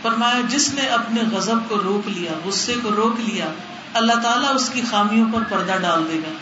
[0.02, 3.46] فرمایا، جس نے اپنے غزب کو روک لیا، غصے کو روک لیا،
[3.94, 6.32] اللہ تعالیٰ اس کی خامیوں پر پردہ ڈال دے گا۔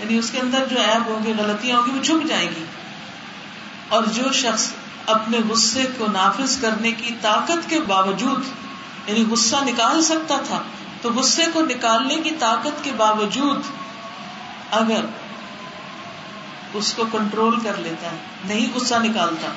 [0.00, 2.64] یعنی اس کے اندر جو ایپ ہوں گے، غلطیاں ہوں گی، وہ چھپ جائیں گی۔
[3.88, 4.72] اور جو شخص
[5.06, 8.42] اپنے غصے کو نافذ کرنے کی طاقت کے باوجود
[9.06, 10.62] یعنی غصہ نکال سکتا تھا،
[11.02, 13.62] تو غصے کو نکالنے کی طاقت کے باوجود
[14.70, 15.00] اگر
[16.74, 19.48] اس کو کنٹرول کر لیتا ہے، نہیں غصہ نکالتا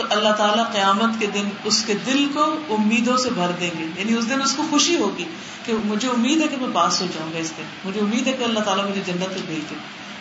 [0.00, 3.84] تو اللہ تعالیٰ قیامت کے دن اس کے دل کو امیدوں سے بھر دیں گے۔
[3.96, 5.24] یعنی اس دن اس کو خوشی ہوگی
[5.64, 8.32] کہ مجھے امید ہے کہ میں پاس ہو جاؤں گا اس دن۔ مجھے امید ہے
[8.32, 9.74] کہ اللہ تعالیٰ مجھے جنت میں بھیج دے۔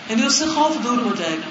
[0.10, 1.50] یعنی اس سے خوف دور ہو جائے گا۔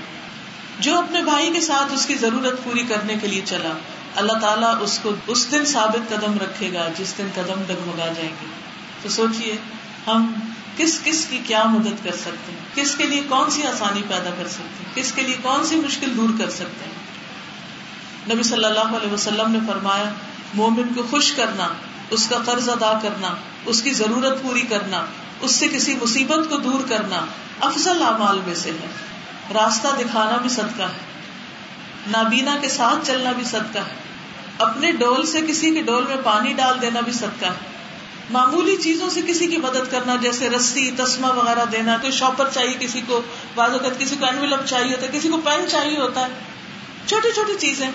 [0.81, 3.79] جو اپنے بھائی کے ساتھ اس کی ضرورت پوری کرنے کے لیے چلا،
[4.17, 8.35] اللہ تعالیٰ اس کو اس دن ثابت قدم رکھے گا جس دن قدم ڈگمگا جائیں
[8.43, 8.47] گے۔
[9.03, 9.57] تو سوچئے،
[10.07, 10.33] ہم
[10.77, 14.31] کس کس کی کیا مدد کر سکتے ہیں؟ کس کے لیے کون سی آسانی پیدا
[14.39, 16.98] کر سکتے ہیں؟ کس کے لیے کون سی مشکل دور کر سکتے ہیں؟
[18.35, 20.05] نبی صلی اللہ علیہ وسلم نے فرمایا،
[20.55, 21.69] مومن کو خوش کرنا،
[22.11, 23.35] اس کا قرض ادا کرنا،
[23.67, 25.07] اس کی ضرورت پوری کرنا،
[25.41, 27.25] اس سے کسی مصیبت کو دور کرنا
[27.61, 28.87] افضل اعمال میں سے ہے۔
[29.55, 30.99] راستہ دکھانا بھی صدقہ ہے۔
[32.07, 33.95] نابینا کے ساتھ چلنا بھی صدقہ ہے۔
[34.59, 37.79] اپنے ڈول سے کسی کے ڈول میں پانی ڈال دینا بھی صدقہ ہے۔
[38.31, 42.75] معمولی چیزوں سے کسی کی مدد کرنا، جیسے رسی تسما وغیرہ دینا، کوئی شاپر چاہیے
[42.81, 43.23] کسی کو،
[43.55, 46.27] بعض اوقات کسی کو اینویلپ چاہیے ہوتا ہے، کسی کو پین چاہیے ہوتا ہے۔
[47.07, 47.91] چھوٹی چھوٹی چیزیں۔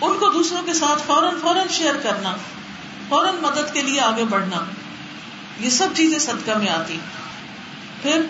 [0.00, 2.36] ان کو دوسروں کے ساتھ فوراً فوراً شیئر کرنا،
[3.08, 4.64] فوراً مدد کے لیے آگے بڑھنا،
[5.60, 6.98] یہ سب چیزیں صدقہ میں آتی۔
[8.02, 8.20] پھر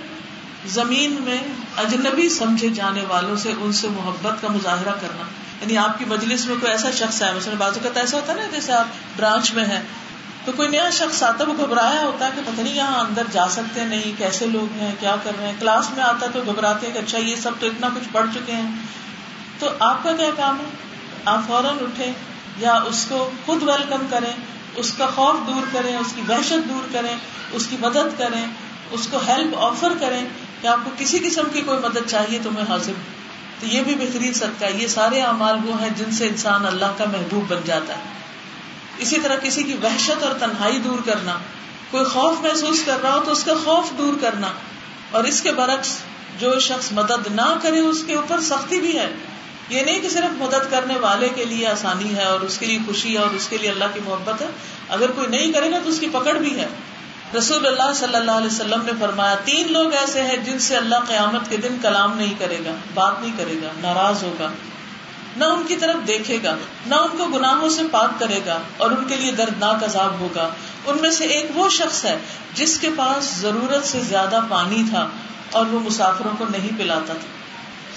[0.67, 1.39] زمین میں
[1.77, 5.23] اجنبی سمجھے جانے والوں سے ان سے محبت کا مظاہرہ کرنا۔
[5.61, 8.39] یعنی آپ کی مجلس میں کوئی ایسا شخص ہے مثلاً بازو کا ایسا ہوتا ہے
[8.39, 8.85] نا جیسے آپ
[9.17, 9.83] برانچ میں ہیں،
[10.45, 13.23] تو کوئی نیا شخص آتا ہے، وہ گھبرایا ہوتا ہے کہ پتہ نہیں یہاں اندر
[13.33, 16.31] جا سکتے ہیں، نہیں، کیسے لوگ ہیں، کیا کر رہے ہیں۔ کلاس میں آتا ہے
[16.33, 18.71] تو گھبراتے ہیں کہ اچھا یہ سب تو اتنا کچھ پڑھ چکے ہیں۔
[19.59, 20.94] تو آپ کا کیا کام ہے؟
[21.25, 22.13] آپ فوراً اٹھے
[22.59, 24.33] یا اس کو خود ویلکم کریں،
[24.77, 27.17] اس کا خوف دور کریں، اس کی وحشت دور کریں،
[27.53, 28.47] اس کی مدد کریں،
[28.91, 30.25] اس کو ہیلپ آفر کریں
[30.63, 33.15] کہ آپ کو کسی قسم کی کوئی مدد چاہیے تو میں حاضر ہوں۔
[33.61, 36.93] تو یہ بھی بہترین سکتا ہے۔ یہ سارے اعمال وہ ہیں جن سے انسان اللہ
[36.99, 38.03] کا محبوب بن جاتا ہے۔
[38.99, 41.39] اسی طرح کسی کی وحشت اور تنہائی دور کرنا،
[41.91, 44.49] کوئی خوف محسوس کر رہا ہو تو اس کا خوف دور کرنا۔
[45.11, 45.99] اور اس کے برعکس
[46.39, 49.15] جو شخص مدد نہ کرے، اس کے اوپر سختی بھی ہے۔
[49.69, 52.79] یہ نہیں کہ صرف مدد کرنے والے کے لیے آسانی ہے اور اس کے لیے
[52.87, 54.47] خوشی ہے اور اس کے لیے اللہ کی محبت ہے۔
[54.89, 56.67] اگر کوئی نہیں کرے گا تو اس کی پکڑ بھی ہے۔
[57.39, 60.97] رسول اللہ صلی اللہ علیہ وسلم نے فرمایا، تین لوگ ایسے ہیں جن سے اللہ
[61.09, 64.51] قیامت کے دن کلام نہیں کرے گا، بات نہیں کرے گا، ناراض ہوگا۔
[65.37, 66.57] نہ ان کی طرف دیکھے گا،
[66.87, 70.49] نہ ان کو گناہوں سے پاک کرے گا اور ان کے لیے دردناک عذاب ہوگا۔
[70.87, 72.19] ان میں سے ایک وہ شخص ہے
[72.55, 75.09] جس کے پاس ضرورت سے زیادہ پانی تھا
[75.51, 77.44] اور وہ مسافروں کو نہیں پلاتا تھا۔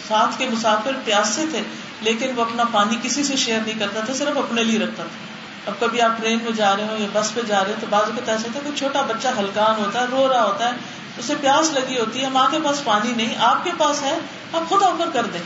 [0.08, 1.62] ساتھ کے مسافر پیاسے تھے،
[2.02, 5.28] لیکن وہ اپنا پانی کسی سے شیئر نہیں کرتا تھا، صرف اپنے لیے رکھتا تھا۔
[5.66, 7.88] اب کبھی آپ ٹرین میں جا رہے ہو یا بس پہ جا رہے ہو تو
[7.90, 10.72] بازو کا ایسا تھا کوئی چھوٹا بچہ ہلکان ہوتا ہے، رو رہا ہوتا ہے،
[11.18, 14.18] اسے پیاس لگی ہوتی ہے ماں کے پاس پانی نہیں، آپ کے پاس ہے،
[14.54, 15.42] آپ خود آفر کر دیں۔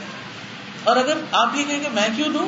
[0.83, 2.45] اور اگر آپ یہ کہیں کہ میں کیوں دوں؟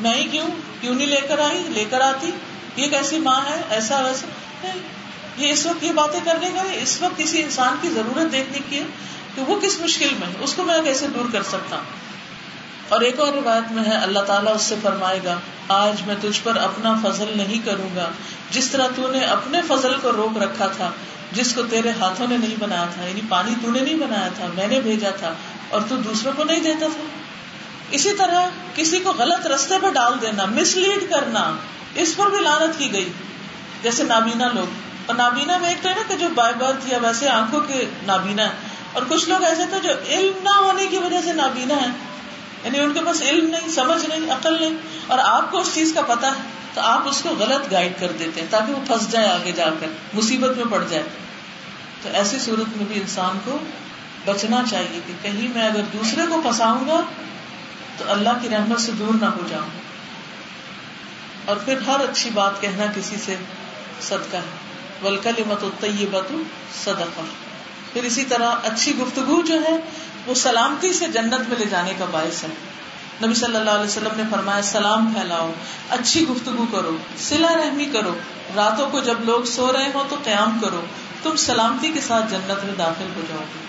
[0.00, 0.46] میں ہی کیوں؟
[0.80, 2.30] کیوں نہیں لے کر آئی؟ لے کر آتی؟
[2.76, 4.26] یہ کیسی ماں ہے؟ ایسا ویسا؟
[5.36, 8.78] یہ اس وقت یہ باتیں کرنے کا اس وقت کسی انسان کی ضرورت دیکھنے کی
[8.78, 8.84] ہے۔
[9.34, 12.02] کہ وہ کس مشکل میں؟ اس کو میں کیسے دور کر سکتا؟ ہوں
[12.88, 16.40] اور ایک اور روایت میں ہے، اللہ تعالیٰ اس سے فرمائے گا، آج میں تجھ
[16.42, 18.08] پر اپنا فضل نہیں کروں گا۔
[18.50, 20.90] جس طرح تو نے اپنے فضل کو روک رکھا تھا،
[21.32, 24.46] جس کو تیرے ہاتھوں نے نہیں بنایا تھا یعنی پانی تو نے نہیں بنایا تھا،
[24.54, 25.32] میں نے بھیجا تھا،
[25.68, 27.04] اور تو دوسروں کو نہیں دیتا تھا۔
[27.90, 31.56] اسی طرح کسی کو غلط رستے پہ ڈال دینا مس لیڈ کرنا،
[31.94, 33.12] اس پر بھی لانت کی گئی۔
[33.82, 34.66] جیسے نابینا لوگ،
[35.06, 37.84] اور نابینا میں ایک تو ہے نا کہ جو بائی برتھ یا ویسے آنکھوں کے
[38.06, 38.52] نابینا ہے
[38.94, 41.86] اور کچھ لوگ ایسے تھے جو علم نہ ہونے کی وجہ سے نابینا ہے
[42.64, 44.76] یعنی ان کے پاس علم نہیں، سمجھ نہیں، عقل نہیں۔
[45.06, 46.42] اور آپ کو اس چیز کا پتا ہے،
[46.74, 49.66] تو آپ اس کو غلط گائڈ کر دیتے ہیں تاکہ وہ پھنس جائے آگے جا
[49.80, 51.02] کر، مصیبت میں پڑ جائے۔
[52.02, 53.58] تو ایسی صورت میں بھی انسان کو
[54.24, 57.00] بچنا چاہیے کہ کہیں میں اگر دوسرے کو پھنساؤں گا،
[57.98, 59.84] تو اللہ کی رحمت سے دور نہ ہو جاؤں۔
[61.44, 63.36] اور پھر ہر اچھی بات کہنا کسی سے
[64.00, 66.32] صدقہ ہے۔ ولکل مت بت
[66.84, 67.20] صدقہ
[67.94, 69.78] پھر اسی طرح اچھی گفتگو جو ہے،
[70.26, 72.48] وہ سلامتی سے جنت میں لے جانے کا باعث ہے۔
[73.24, 75.52] نبی صلی اللہ علیہ وسلم نے فرمایا، سلام پھیلاؤ،
[75.90, 78.14] اچھی گفتگو کرو سلا رحمی کرو۔
[78.56, 80.80] راتوں کو جب لوگ سو رہے ہو تو قیام کرو۔
[81.22, 83.64] تم سلامتی کے ساتھ جنت میں داخل ہو جاؤ گے۔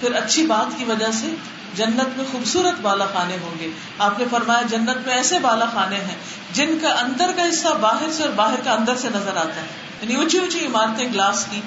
[0.00, 1.34] پھر اچھی بات کی وجہ سے
[1.74, 5.96] جنت میں خوبصورت بالا خانے ہوں گے۔ آپ نے فرمایا، جنت میں ایسے بالا خانے
[5.96, 6.16] ہیں
[6.52, 9.66] جن کا اندر کا حصہ باہر سے اور باہر کا اندر سے نظر آتا ہے۔
[10.02, 11.60] یعنی اونچی اونچی عمارتیں، گلاس کی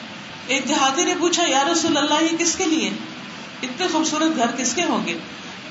[0.47, 2.89] ایک دیہاتی نے پوچھا، یا رسول اللہ، یہ کس کے لیے؟
[3.61, 5.17] اتنے خوبصورت گھر کس کے ہوں گے؟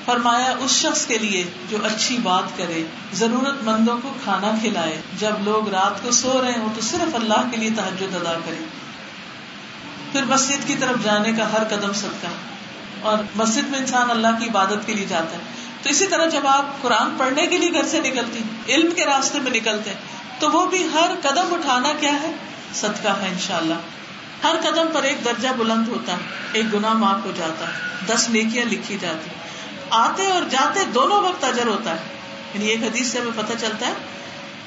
[0.05, 5.31] فرمایا، اس شخص کے لیے جو اچھی بات کرے، ضرورت مندوں کو کھانا کھلائے۔ جب
[5.39, 8.63] لوگ رات کو سو رہے ہوں تو صرف اللہ کے لیے تحجد ادا کرے
[10.11, 12.27] پھر مسجد کی طرف جانے کا ہر قدم صدقہ
[13.01, 15.41] اور مسجد میں انسان اللہ کی عبادت کے لیے جاتا ہے۔
[15.83, 18.39] تو اسی طرح جب آپ قرآن پڑھنے کے لیے گھر سے نکلتی
[18.73, 19.93] علم کے راستے میں نکلتے
[20.39, 22.31] تو وہ بھی ہر قدم اٹھانا کیا ہے؟
[22.75, 23.73] صدقہ ہے انشاءاللہ۔
[24.43, 26.17] ہر قدم پر ایک درجہ بلند ہوتا ہے،
[26.53, 29.29] ایک گنا معاف ہو جاتا ہے، دس نیکیاں لکھی جاتی
[29.89, 31.99] آتے اور جاتے دونوں وقت اجر ہوتا ہے۔
[32.53, 33.93] یعنی ایک حدیث سے ہمیں پتہ چلتا ہے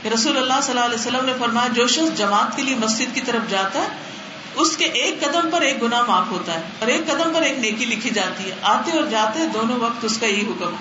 [0.02, 3.14] کہ رسول اللہ صلی اللہ علیہ وسلم نے فرمایا، جو شخص جماعت کے لیے مسجد
[3.14, 3.88] کی طرف جاتا ہے،
[4.54, 7.58] اس کے ایک قدم پر ایک گنا معاف ہوتا ہے اور ایک قدم پر ایک
[7.58, 10.74] نیکی لکھی جاتی ہے۔ آتے اور جاتے دونوں وقت اس کا یہی حکم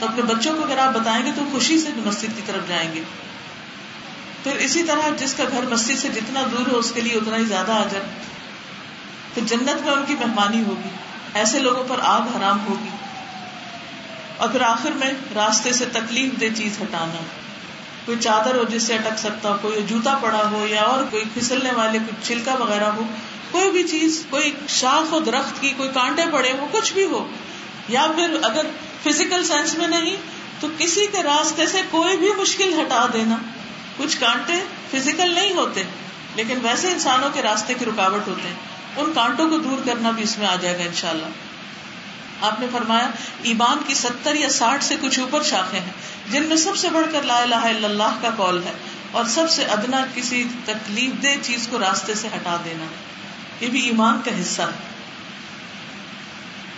[0.00, 2.94] تو اپنے بچوں کو اگر آپ بتائیں گے تو خوشی سے مسجد کی طرف جائیں
[2.94, 3.02] گے۔
[4.42, 7.36] پھر اسی طرح جس کا گھر مسجد سے جتنا دور ہو، اس کے لیے اتنا
[7.36, 7.84] ہی زیادہ آ
[9.36, 10.88] جائے پھر جنت میں ان کی مہمانی ہوگی،
[11.34, 12.88] ایسے لوگوں پر آگ حرام ہوگی۔
[14.36, 17.22] اور پھر آخر میں راستے سے تکلیف دہ چیز ہٹانا۔
[18.04, 21.24] کوئی چادر ہو جس سے اٹک سکتا ہو، کوئی جوتا پڑا ہو یا اور کوئی
[21.34, 23.02] پھسلنے والے کوئی چھلکا وغیرہ ہو،
[23.50, 27.28] کوئی بھی چیز، کوئی شاخ ہو درخت کی کوئی کانٹے پڑے ہو کچھ بھی ہو۔
[27.88, 28.66] یا پھر اگر
[29.02, 30.16] فزیکل سینس میں نہیں،
[30.60, 33.36] تو کسی کے راستے سے کوئی بھی مشکل ہٹا دینا۔
[33.96, 34.52] کچھ کانٹے
[34.90, 35.82] فزیکل نہیں ہوتے،
[36.34, 40.22] لیکن ویسے انسانوں کے راستے کی رکاوٹ ہوتے ہیں۔ ان کانٹوں کو دور کرنا بھی
[40.22, 41.26] اس میں آ جائے گا ان شاء اللہ
[42.40, 43.10] آپ نے فرمایا،
[43.42, 45.92] ایمان کی ستر یا ساٹھ سے کچھ اوپر شاخیں ہیں،
[46.32, 48.72] جن میں سب سے بڑھ کر لا الہ الا اللہ کا کال ہے،
[49.10, 52.84] اور سب سے ادنا کسی تکلیف دہ چیز کو راستے سے ہٹا دینا۔
[53.60, 54.92] یہ بھی ایمان کا حصہ ہے۔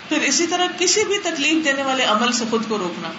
[0.09, 3.09] پھر اسی طرح کسی بھی تکلیف دینے والے عمل سے خود کو روکنا۔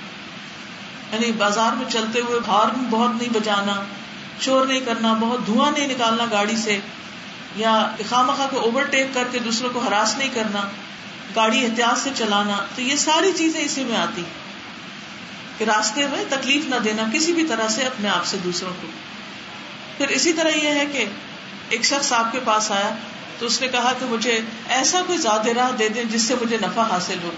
[1.12, 3.82] یعنی بازار میں چلتے ہوئے ہارن بہت نہیں بجانا
[4.40, 6.78] شور نہیں کرنا، بہت دھواں نہیں نکالنا گاڑی سے۔
[7.58, 10.60] یا خام خامخا کو اوور ٹیک کر کے دوسروں کو ہراس نہیں کرنا،
[11.36, 14.22] گاڑی احتیاط سے چلانا، تو یہ ساری چیزیں اسی میں آتی
[15.58, 18.88] کہ راستے میں تکلیف نہ دینا کسی بھی طرح سے اپنے آپ سے دوسروں کو۔
[19.96, 21.04] پھر اسی طرح یہ ہے کہ
[21.68, 22.90] ایک شخص آپ کے پاس آیا
[23.38, 26.56] تو اس نے کہا کہ مجھے ایسا کوئی زیادہ راہ دے دیں جس سے مجھے
[26.56, 27.30] نفع حاصل ہو۔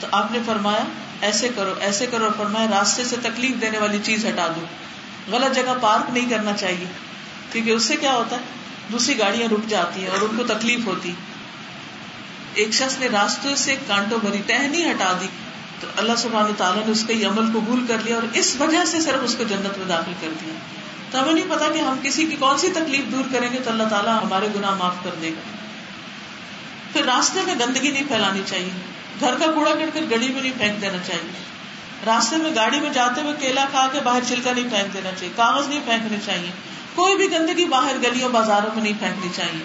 [0.00, 0.84] تو آپ نے فرمایا،
[1.20, 4.60] ایسے کرو ایسے کرو فرمایا، راستے سے تکلیف دینے والی چیز ہٹا دو۔
[5.32, 6.86] غلط جگہ پارک نہیں کرنا چاہیے،
[7.52, 10.86] کیونکہ اس سے کیا ہوتا ہے؟ دوسری گاڑیاں رک جاتی ہیں اور ان کو تکلیف
[10.86, 11.12] ہوتی۔
[12.54, 15.26] ایک شخص نے راستے سے کانٹوں بھری تہ نہیں ہٹا دی۔
[15.80, 18.84] تو اللہ سبحانہ تعالیٰ نے اس کا یہ عمل قبول کر لیا اور اس وجہ
[18.84, 20.54] سے صرف اس کو جنت میں داخل کر دیا۔
[21.10, 23.70] تو ہمیں نہیں پتا کہ ہم کسی کی کون سی تکلیف دور کریں گے تو
[23.70, 25.56] اللہ تعالیٰ ہمارے گناہ معاف کر دے گا۔
[26.92, 28.70] پھر راستے میں گندگی نہیں پھیلانی چاہیے۔
[29.20, 31.32] گھر کا کوڑا کر کر گڑی میں نہیں پھینک دینا چاہیے۔
[32.06, 35.32] راستے میں گاڑی میں جاتے ہوئے کیلا کھا کے باہر چھلکا نہیں پھینک دینا چاہیے۔
[35.36, 36.50] کاغذ نہیں پھینکنے چاہیے۔
[36.96, 39.64] کوئی بھی گندگی باہر گلیوں بازاروں میں نہیں پھینکنی چاہیے۔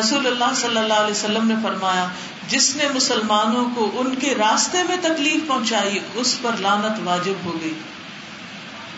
[0.00, 2.06] رسول اللہ صلی اللہ علیہ وسلم نے فرمایا،
[2.48, 7.60] جس نے مسلمانوں کو ان کے راستے میں تکلیف پہنچائی، اس پر لانت واجب ہو
[7.60, 7.74] گئی۔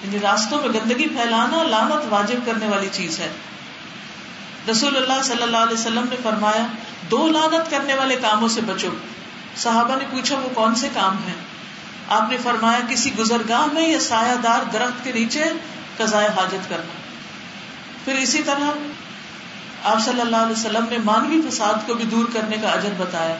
[0.05, 3.33] یعنی راستوں میں گندگی پھیلانا لانت واجب کرنے والی چیز ہے۔
[4.70, 6.66] رسول اللہ صلی اللہ علیہ وسلم نے فرمایا،
[7.11, 8.89] دو لانت کرنے والے کاموں سے بچو۔
[9.57, 11.35] صحابہ نے پوچھا، وہ کون سے کام ہیں؟
[12.09, 15.45] آپ نے فرمایا، کسی گزرگاہ میں یا سایہ دار درخت کے نیچے
[15.97, 17.08] قزائے حاجت کرنا۔
[18.09, 18.71] پھر اسی طرح
[19.85, 23.35] آپ صلی اللہ علیہ وسلم نے مانوی فساد کو بھی دور کرنے کا اجر بتایا۔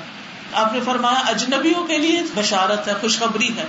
[0.53, 3.65] آپ نے فرمایا، اجنبیوں کے لیے بشارت ہے، خوشخبری ہے۔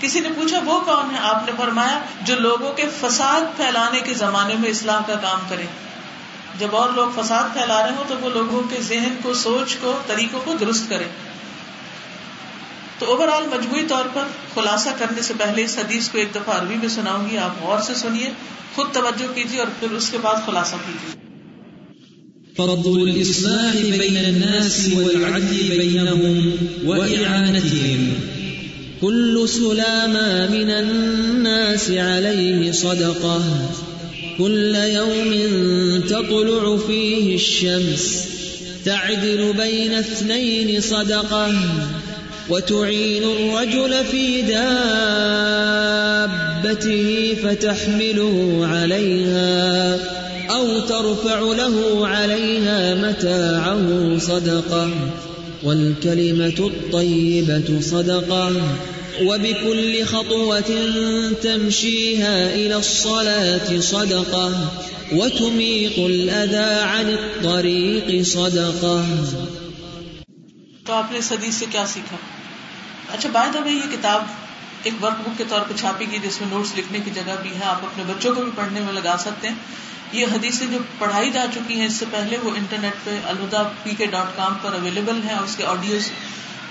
[0.00, 4.14] کسی نے پوچھا، وہ کون ہے؟ آپ نے فرمایا، جو لوگوں کے فساد پھیلانے کے
[4.14, 5.66] زمانے میں اسلام کا کام کرے۔
[6.58, 9.98] جب اور لوگ فساد پھیلا رہے ہوں تو وہ لوگوں کے ذہن کو، سوچ کو،
[10.06, 11.04] طریقوں کو درست کرے۔
[13.00, 14.22] تو اوور آل مجموعی طور پر
[14.54, 17.78] خلاصہ کرنے سے پہلے اس حدیث کو ایک دفعہ عربی میں سناؤں گی، آپ غور
[17.80, 18.28] سے سنیے،
[18.74, 21.20] خود توجہ کیجیے اور پھر اس کے بعد خلاصہ کیجیے۔
[22.56, 26.50] فرض الإصلاح بين الناس والعدل بينهم
[26.88, 28.12] وإعانتهم.
[29.00, 33.66] كل سلامة من الناس عليه صدقة.
[34.38, 35.32] كل يوم
[36.08, 38.26] تطلع فيه الشمس.
[38.84, 41.54] تعدل بين اثنين صدقة.
[42.48, 44.42] وتعين الرجل في
[46.62, 49.98] دابته فتحمله عليها
[50.50, 54.90] أو ترفع له عليها متاعه صدقة
[55.62, 58.52] والكلمة الطيبة صدقة
[59.24, 60.70] وبكل خطوة
[61.42, 64.52] تمشيها إلى الصلاة صدقة
[65.12, 69.04] وتميط الأذى عن الطريق صدقة
[70.90, 72.16] تو آپ نے اس حدیث سے کیا سیکھا؟
[73.12, 74.22] اچھا باید ابھی یہ کتاب
[74.82, 77.50] ایک ورک بک کے طور پہ چھاپی گئی، جس میں نوٹس لکھنے کی جگہ بھی
[77.50, 79.54] ہے، آپ اپنے بچوں کو بھی پڑھنے میں لگا سکتے ہیں۔
[80.12, 83.94] یہ حدیثیں جو پڑھائی جا چکی ہیں، اس سے پہلے وہ انٹرنیٹ پہ الوداع پی
[83.94, 86.10] کے ڈاٹ کام پر اویلیبل ہیں اس کے آڈیوز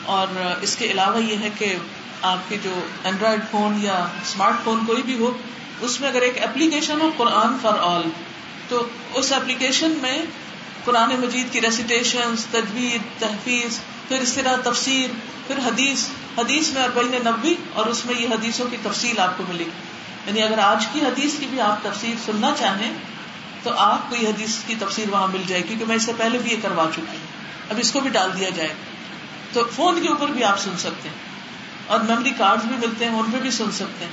[0.05, 1.75] اور اس کے علاوہ یہ ہے کہ
[2.21, 5.31] آپ کے جو اینڈرائڈ فون یا اسمارٹ فون کوئی بھی ہو،
[5.81, 8.09] اس میں اگر ایک application who Quran for all
[8.67, 10.17] تو اس اپلیکیشن میں
[10.85, 15.09] قرآن مجید کی ریسیٹیشن تجوید، تحفیظ پھر اس طرح تفسیر،
[15.47, 16.07] پھر حدیث
[16.37, 19.69] حدیث میں اربعین نبی اور اس میں یہ حدیثوں کی تفصیل آپ کو ملے گی
[20.25, 22.91] یعنی اگر آج کی حدیث کی بھی آپ تفسیر سننا چاہیں
[23.63, 26.37] تو آپ کو یہ حدیث کی تفسیر وہاں مل جائے کیونکہ میں اس سے پہلے
[26.37, 27.15] بھی یہ کروا چکی ہوں۔
[27.69, 28.69] اب اس کو بھی ڈال دیا جائے۔
[29.53, 31.15] تو فون کے اوپر بھی آپ سن سکتے ہیں۔
[31.87, 34.11] اور میموری کارڈ بھی ملتے ہیں، ان پہ بھی سن سکتے ہیں۔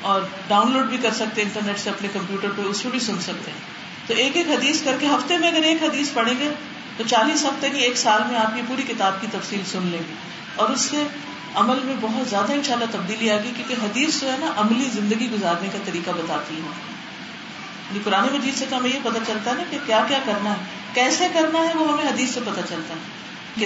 [0.00, 3.00] اور ڈاؤن لوڈ بھی کر سکتے ہیں انٹرنیٹ سے اپنے کمپیوٹر پہ، اس پہ بھی
[3.00, 3.58] سن سکتے ہیں۔
[4.06, 6.50] تو ایک ایک حدیث کر کے ہفتے میں اگر ایک حدیث پڑھیں گے
[6.98, 9.98] تو چالیس ہفتے کی ایک سال میں آپ کی پوری کتاب کی تفصیل سن لیں
[9.98, 10.14] گے۔
[10.56, 11.06] اور اس سے
[11.54, 14.52] عمل میں بہت زیادہ ان شاء اللہ تبدیلی آ گئی کیونکہ حدیث جو ہے نا،
[14.56, 19.18] عملی زندگی گزارنے کا طریقہ بتاتی ہے۔ یعنی قرآن مجید سے تو ہمیں یہ پتا
[19.26, 20.56] چلتا ہے نا کہ کیا کیا کرنا ہے،
[20.94, 23.00] کیسے کرنا ہے، وہ ہمیں حدیث سے پتا چلتا ہے۔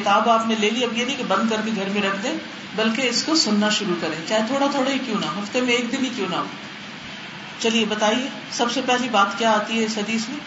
[0.00, 2.16] کتاب آپ نے لے لی، اب یہ نہیں کہ بند کر کے گھر میں رکھ
[2.22, 2.34] دیں،
[2.76, 5.92] بلکہ اس کو سننا شروع کریں۔ چاہے تھوڑا تھوڑا ہی کیوں نہ ہفتے میں ایک
[5.92, 6.44] دن ہی کیوں نہ ہو۔
[7.58, 10.38] چلیے، بتائیے، سب سے پہلی بات کیا آتی ہے اس حدیث میں؟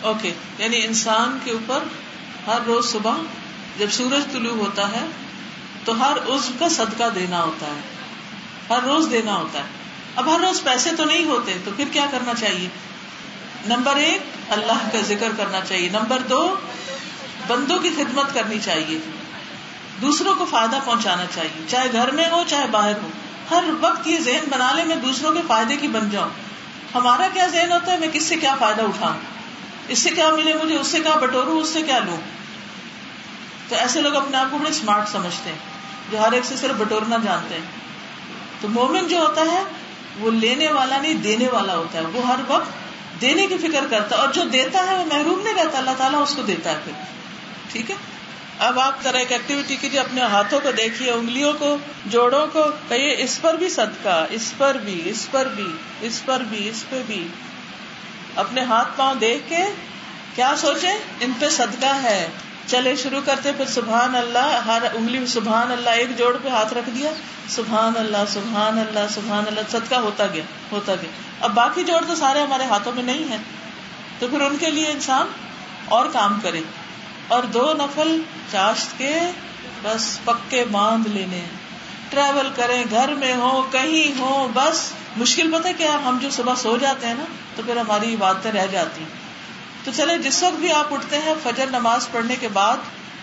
[0.00, 1.78] اوکے یعنی انسان کے اوپر
[2.46, 3.16] ہر روز صبح
[3.78, 5.06] جب سورج طلوع ہوتا ہے
[5.84, 7.80] تو ہر عزو کا صدقہ دینا ہوتا ہے۔
[8.70, 9.64] ہر روز دینا ہوتا ہے۔
[10.16, 12.68] اب ہر روز پیسے تو نہیں ہوتے، تو پھر کیا کرنا چاہیے؟
[13.66, 16.56] نمبر ایک، اللہ کا ذکر کرنا چاہیے۔ نمبر دو،
[17.46, 18.98] بندوں کی خدمت کرنی چاہیے۔
[20.02, 23.08] دوسروں کو فائدہ پہنچانا چاہیے۔ چاہے گھر میں ہو، چاہے باہر ہو۔
[23.50, 26.28] ہر وقت یہ ذہن بنا لے، میں دوسروں کے فائدے کی بن جاؤں۔
[26.94, 29.14] ہمارا کیا ذہن ہوتا ہے؟ میں کس سے کیا فائدہ اٹھاؤں؟
[29.88, 32.16] اس سے کیا ملے مجھے؟ اس سے کیا بٹوروں؟ اس سے کیا لوں
[33.68, 35.58] تو ایسے لوگ اپنے آپ کو بڑے اسمارٹ سمجھتے ہیں،
[36.10, 37.62] جو ہر ایک سے صرف بٹورنا جانتے ہیں۔
[38.60, 39.62] تو مومن جو ہوتا ہے،
[40.18, 44.16] وہ لینے والا نہیں، دینے والا ہوتا ہے۔ وہ ہر وقت دینے کی فکر کرتا
[44.16, 46.76] ہے، اور جو دیتا ہے، وہ محروم نہیں رہتا۔ اللہ تعالیٰ اس کو دیتا ہے
[46.84, 46.92] پھر۔
[47.72, 47.96] ٹھیک ہے؟
[48.58, 51.76] اب آپ طرح ایک ایکٹیویٹی کیجیے، اپنے ہاتھوں کو دیکھیے، انگلیوں کو،
[52.06, 55.66] جوڑوں کو، کہیے، اس پر بھی صدقہ، اس پر بھی، اس پر بھی،
[56.00, 57.28] اس پر بھی، اس پہ بھی۔
[58.36, 59.56] اپنے ہاتھ پاؤں دیکھ کے
[60.34, 60.88] کیا سوچے؟
[61.20, 62.28] ان پہ صدقہ ہے۔
[62.66, 66.74] چلے شروع کرتے پھر سبحان اللہ، ہر انگلی میں سبحان اللہ، ایک جوڑ پہ ہاتھ
[66.74, 67.10] رکھ دیا۔
[67.48, 71.10] سبحان اللہ سبحان اللہ سبحان اللہ، صدقہ ہوتا گیا ہوتا گیا۔
[71.40, 73.36] اب باقی جوڑ تو سارے ہمارے ہاتھوں میں نہیں ہے
[74.18, 75.26] تو پھر ان کے لیے انسان
[75.84, 76.60] اور کام کرے۔
[77.28, 78.20] اور دو نفل
[78.52, 79.18] چاشت کے
[79.82, 81.65] بس پکے باندھ لینے۔ ہیں
[82.10, 86.76] ٹریول کریں، گھر میں ہو کہیں ہو بس۔ مشکل پتہ کیا ہم جو صبح سو
[86.76, 87.24] جاتے ہیں نا،
[87.56, 89.08] تو پھر ہماری عبادتیں رہ جاتی ہیں۔
[89.84, 92.76] تو چلے، جس وقت بھی آپ اٹھتے ہیں، فجر نماز پڑھنے کے بعد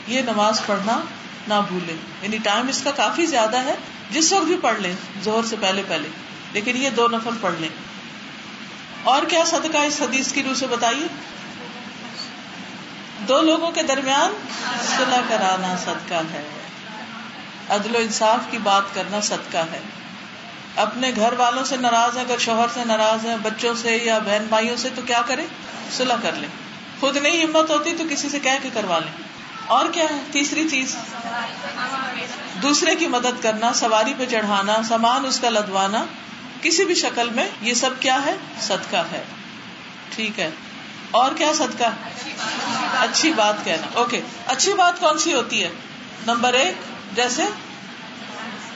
[0.08, 1.00] یہ نماز پڑھنا
[1.48, 3.76] نہ بھولیں۔ یعنی ٹائم اس کا کافی زیادہ ہے۔
[4.12, 6.08] جس وقت بھی پڑھ لیں زہر سے پہلے پہلے۔
[6.54, 7.70] لیکن یہ دو نفل پڑھ لیں۔
[9.04, 11.08] اور کیا صدقہ اس حدیث کی روح سے بتائیے؟
[13.28, 14.34] دو لوگوں کے درمیان
[14.98, 16.63] صلح کرانا صدقہ ہے۔
[17.70, 19.80] عدل و انصاف کی بات کرنا صدقہ ہے۔
[20.76, 24.46] اپنے گھر والوں سے ناراض ہے اگر شوہر سے ناراض ہے بچوں سے یا بہن
[24.50, 25.46] بھائیوں سے تو کیا کرے
[25.92, 26.50] صلح کر لیں۔
[27.00, 29.12] خود نہیں ہمت ہوتی تو کسی سے کہہ کے کروا لیں۔
[29.68, 30.96] اور کیا ہے؟ تیسری چیز،
[32.62, 36.06] دوسرے کی مدد کرنا، سواری پہ چڑھانا، سامان اس کا لدوانا،
[36.62, 39.24] کسی بھی شکل میں یہ سب کیا ہے؟ صدقہ ہے۔
[40.10, 40.50] ٹھیک ہے۔
[41.12, 41.84] اور کیا صدقہ؟
[43.00, 45.70] اچھی بات کہنا۔ اوکے۔ اچھی بات کون سی ہوتی ہے؟
[46.28, 46.76] نمبر ایک
[47.16, 47.44] جیسے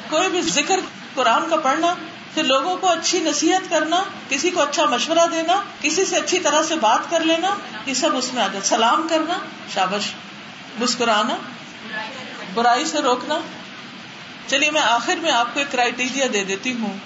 [0.09, 0.79] کوئی بھی ذکر
[1.13, 1.93] قرآن کا پڑھنا،
[2.33, 6.63] پھر لوگوں کو اچھی نصیحت کرنا، کسی کو اچھا مشورہ دینا، کسی سے اچھی طرح
[6.63, 9.38] سے بات کر لینا، یہ سب اس میں آ جائے سلام کرنا،
[9.73, 10.11] شابش،
[10.79, 11.35] مسکرانا،
[12.53, 13.39] برائی سے روکنا۔
[14.47, 16.97] چلیے، میں آخر میں آپ کو ایک کرائٹیریا دے دیتی ہوں۔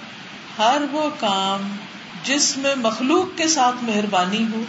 [0.58, 1.76] ہر وہ کام
[2.24, 4.62] جس میں مخلوق کے ساتھ مہربانی ہو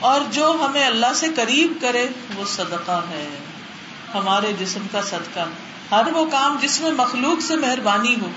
[0.00, 3.28] اور جو ہمیں اللہ سے قریب کرے، وہ صدقہ ہے۔
[4.14, 5.40] ہمارے جسم کا صدقہ۔
[5.90, 8.30] ہر وہ کام جس میں مخلوق سے مہربانی ہو،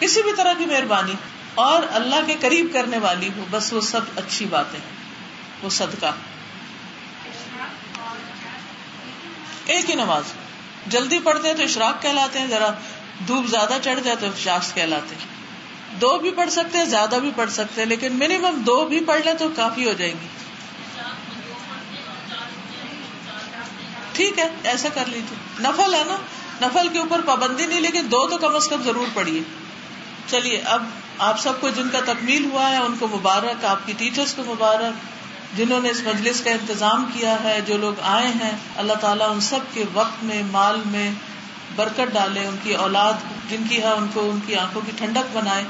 [0.00, 1.12] کسی بھی طرح کی مہربانی،
[1.54, 4.80] اور اللہ کے قریب کرنے والی ہو، بس وہ سب اچھی باتیں
[5.62, 6.12] وہ صدقہ۔
[9.66, 10.22] ایک ہی نماز۔
[10.86, 12.70] جلدی پڑھتے ہیں تو اشراق کہلاتے ہیں، ذرا
[13.26, 15.40] دھوپ زیادہ چڑھ جائے تو شاخ کہلاتے ہیں۔
[16.00, 19.20] دو بھی پڑھ سکتے ہیں، زیادہ بھی پڑھ سکتے ہیں، لیکن منیمم دو بھی پڑھ
[19.24, 20.26] لیں تو کافی ہو جائیں گی۔
[24.20, 26.16] ٹھیک ہے، ایسا کر لیجیے نفل ہے نا؟
[26.66, 29.40] نفل کے اوپر پابندی نہیں، لیکن دو تو کم از کم ضرور پڑھیے۔
[30.26, 30.82] چلیے، اب
[31.18, 34.44] آپ سب کو جن کا تکمیل ہوا ہے، ان کو مبارک، آپ کی ٹیچرس کو
[34.44, 34.92] مبارک،
[35.58, 39.40] جنہوں نے اس مجلس کا انتظام کیا ہے، جو لوگ آئے ہیں، اللہ تعالیٰ ان
[39.40, 41.10] سب کے وقت میں، مال میں
[41.76, 43.12] برکت ڈالے، ان کی اولاد
[43.50, 45.64] جن کی ہے، ان کو ان کی آنکھوں کی ٹھنڈک بنائے۔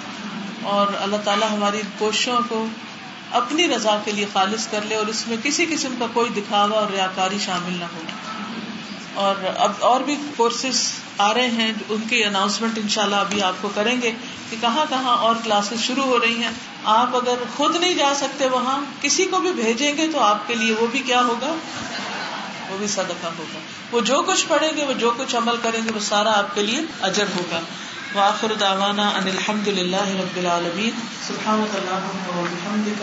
[0.62, 2.66] اور اللہ تعالیٰ ہماری کوششوں کو
[3.32, 6.78] اپنی رضا کے لیے خالص کر لے اور اس میں کسی قسم کا کوئی دکھاوا
[6.78, 8.00] اور ریاکاری شامل نہ ہو۔
[9.14, 13.42] اور اب اور بھی کورسز آ رہے ہیں، ان کی اناؤنسمنٹ ان شاء اللہ ابھی
[13.42, 14.12] آپ کو کریں گے
[14.50, 16.50] کہ کہاں کہاں اور کلاسز شروع ہو رہی ہیں۔
[16.84, 20.54] آپ اگر خود نہیں جا سکتے وہاں، کسی کو بھی بھیجیں گے تو آپ کے
[20.54, 21.54] لیے وہ بھی کیا ہوگا؟
[22.68, 23.58] وہ بھی صدقہ ہوگا۔
[23.92, 26.62] وہ جو کچھ پڑھیں گے، وہ جو کچھ عمل کریں گے، وہ سارا آپ کے
[26.62, 27.60] لیے اجر ہوگا۔
[28.14, 30.94] وآخر دعوانا ان الحمد للہ رب العالمین.
[31.26, 33.02] سبحانك اللہم و بحمدك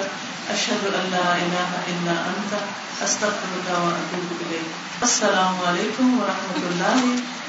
[0.55, 2.53] اشہد لا الہ الا انت
[3.05, 4.43] استغفرك و اتوب
[5.07, 6.99] السلام علیکم ورحمۃ اللہ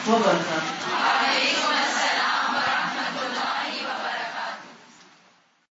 [0.09, 0.87] وبرکاتہ.
[0.93, 3.68] وعلیکم السلام ورحمۃ اللہ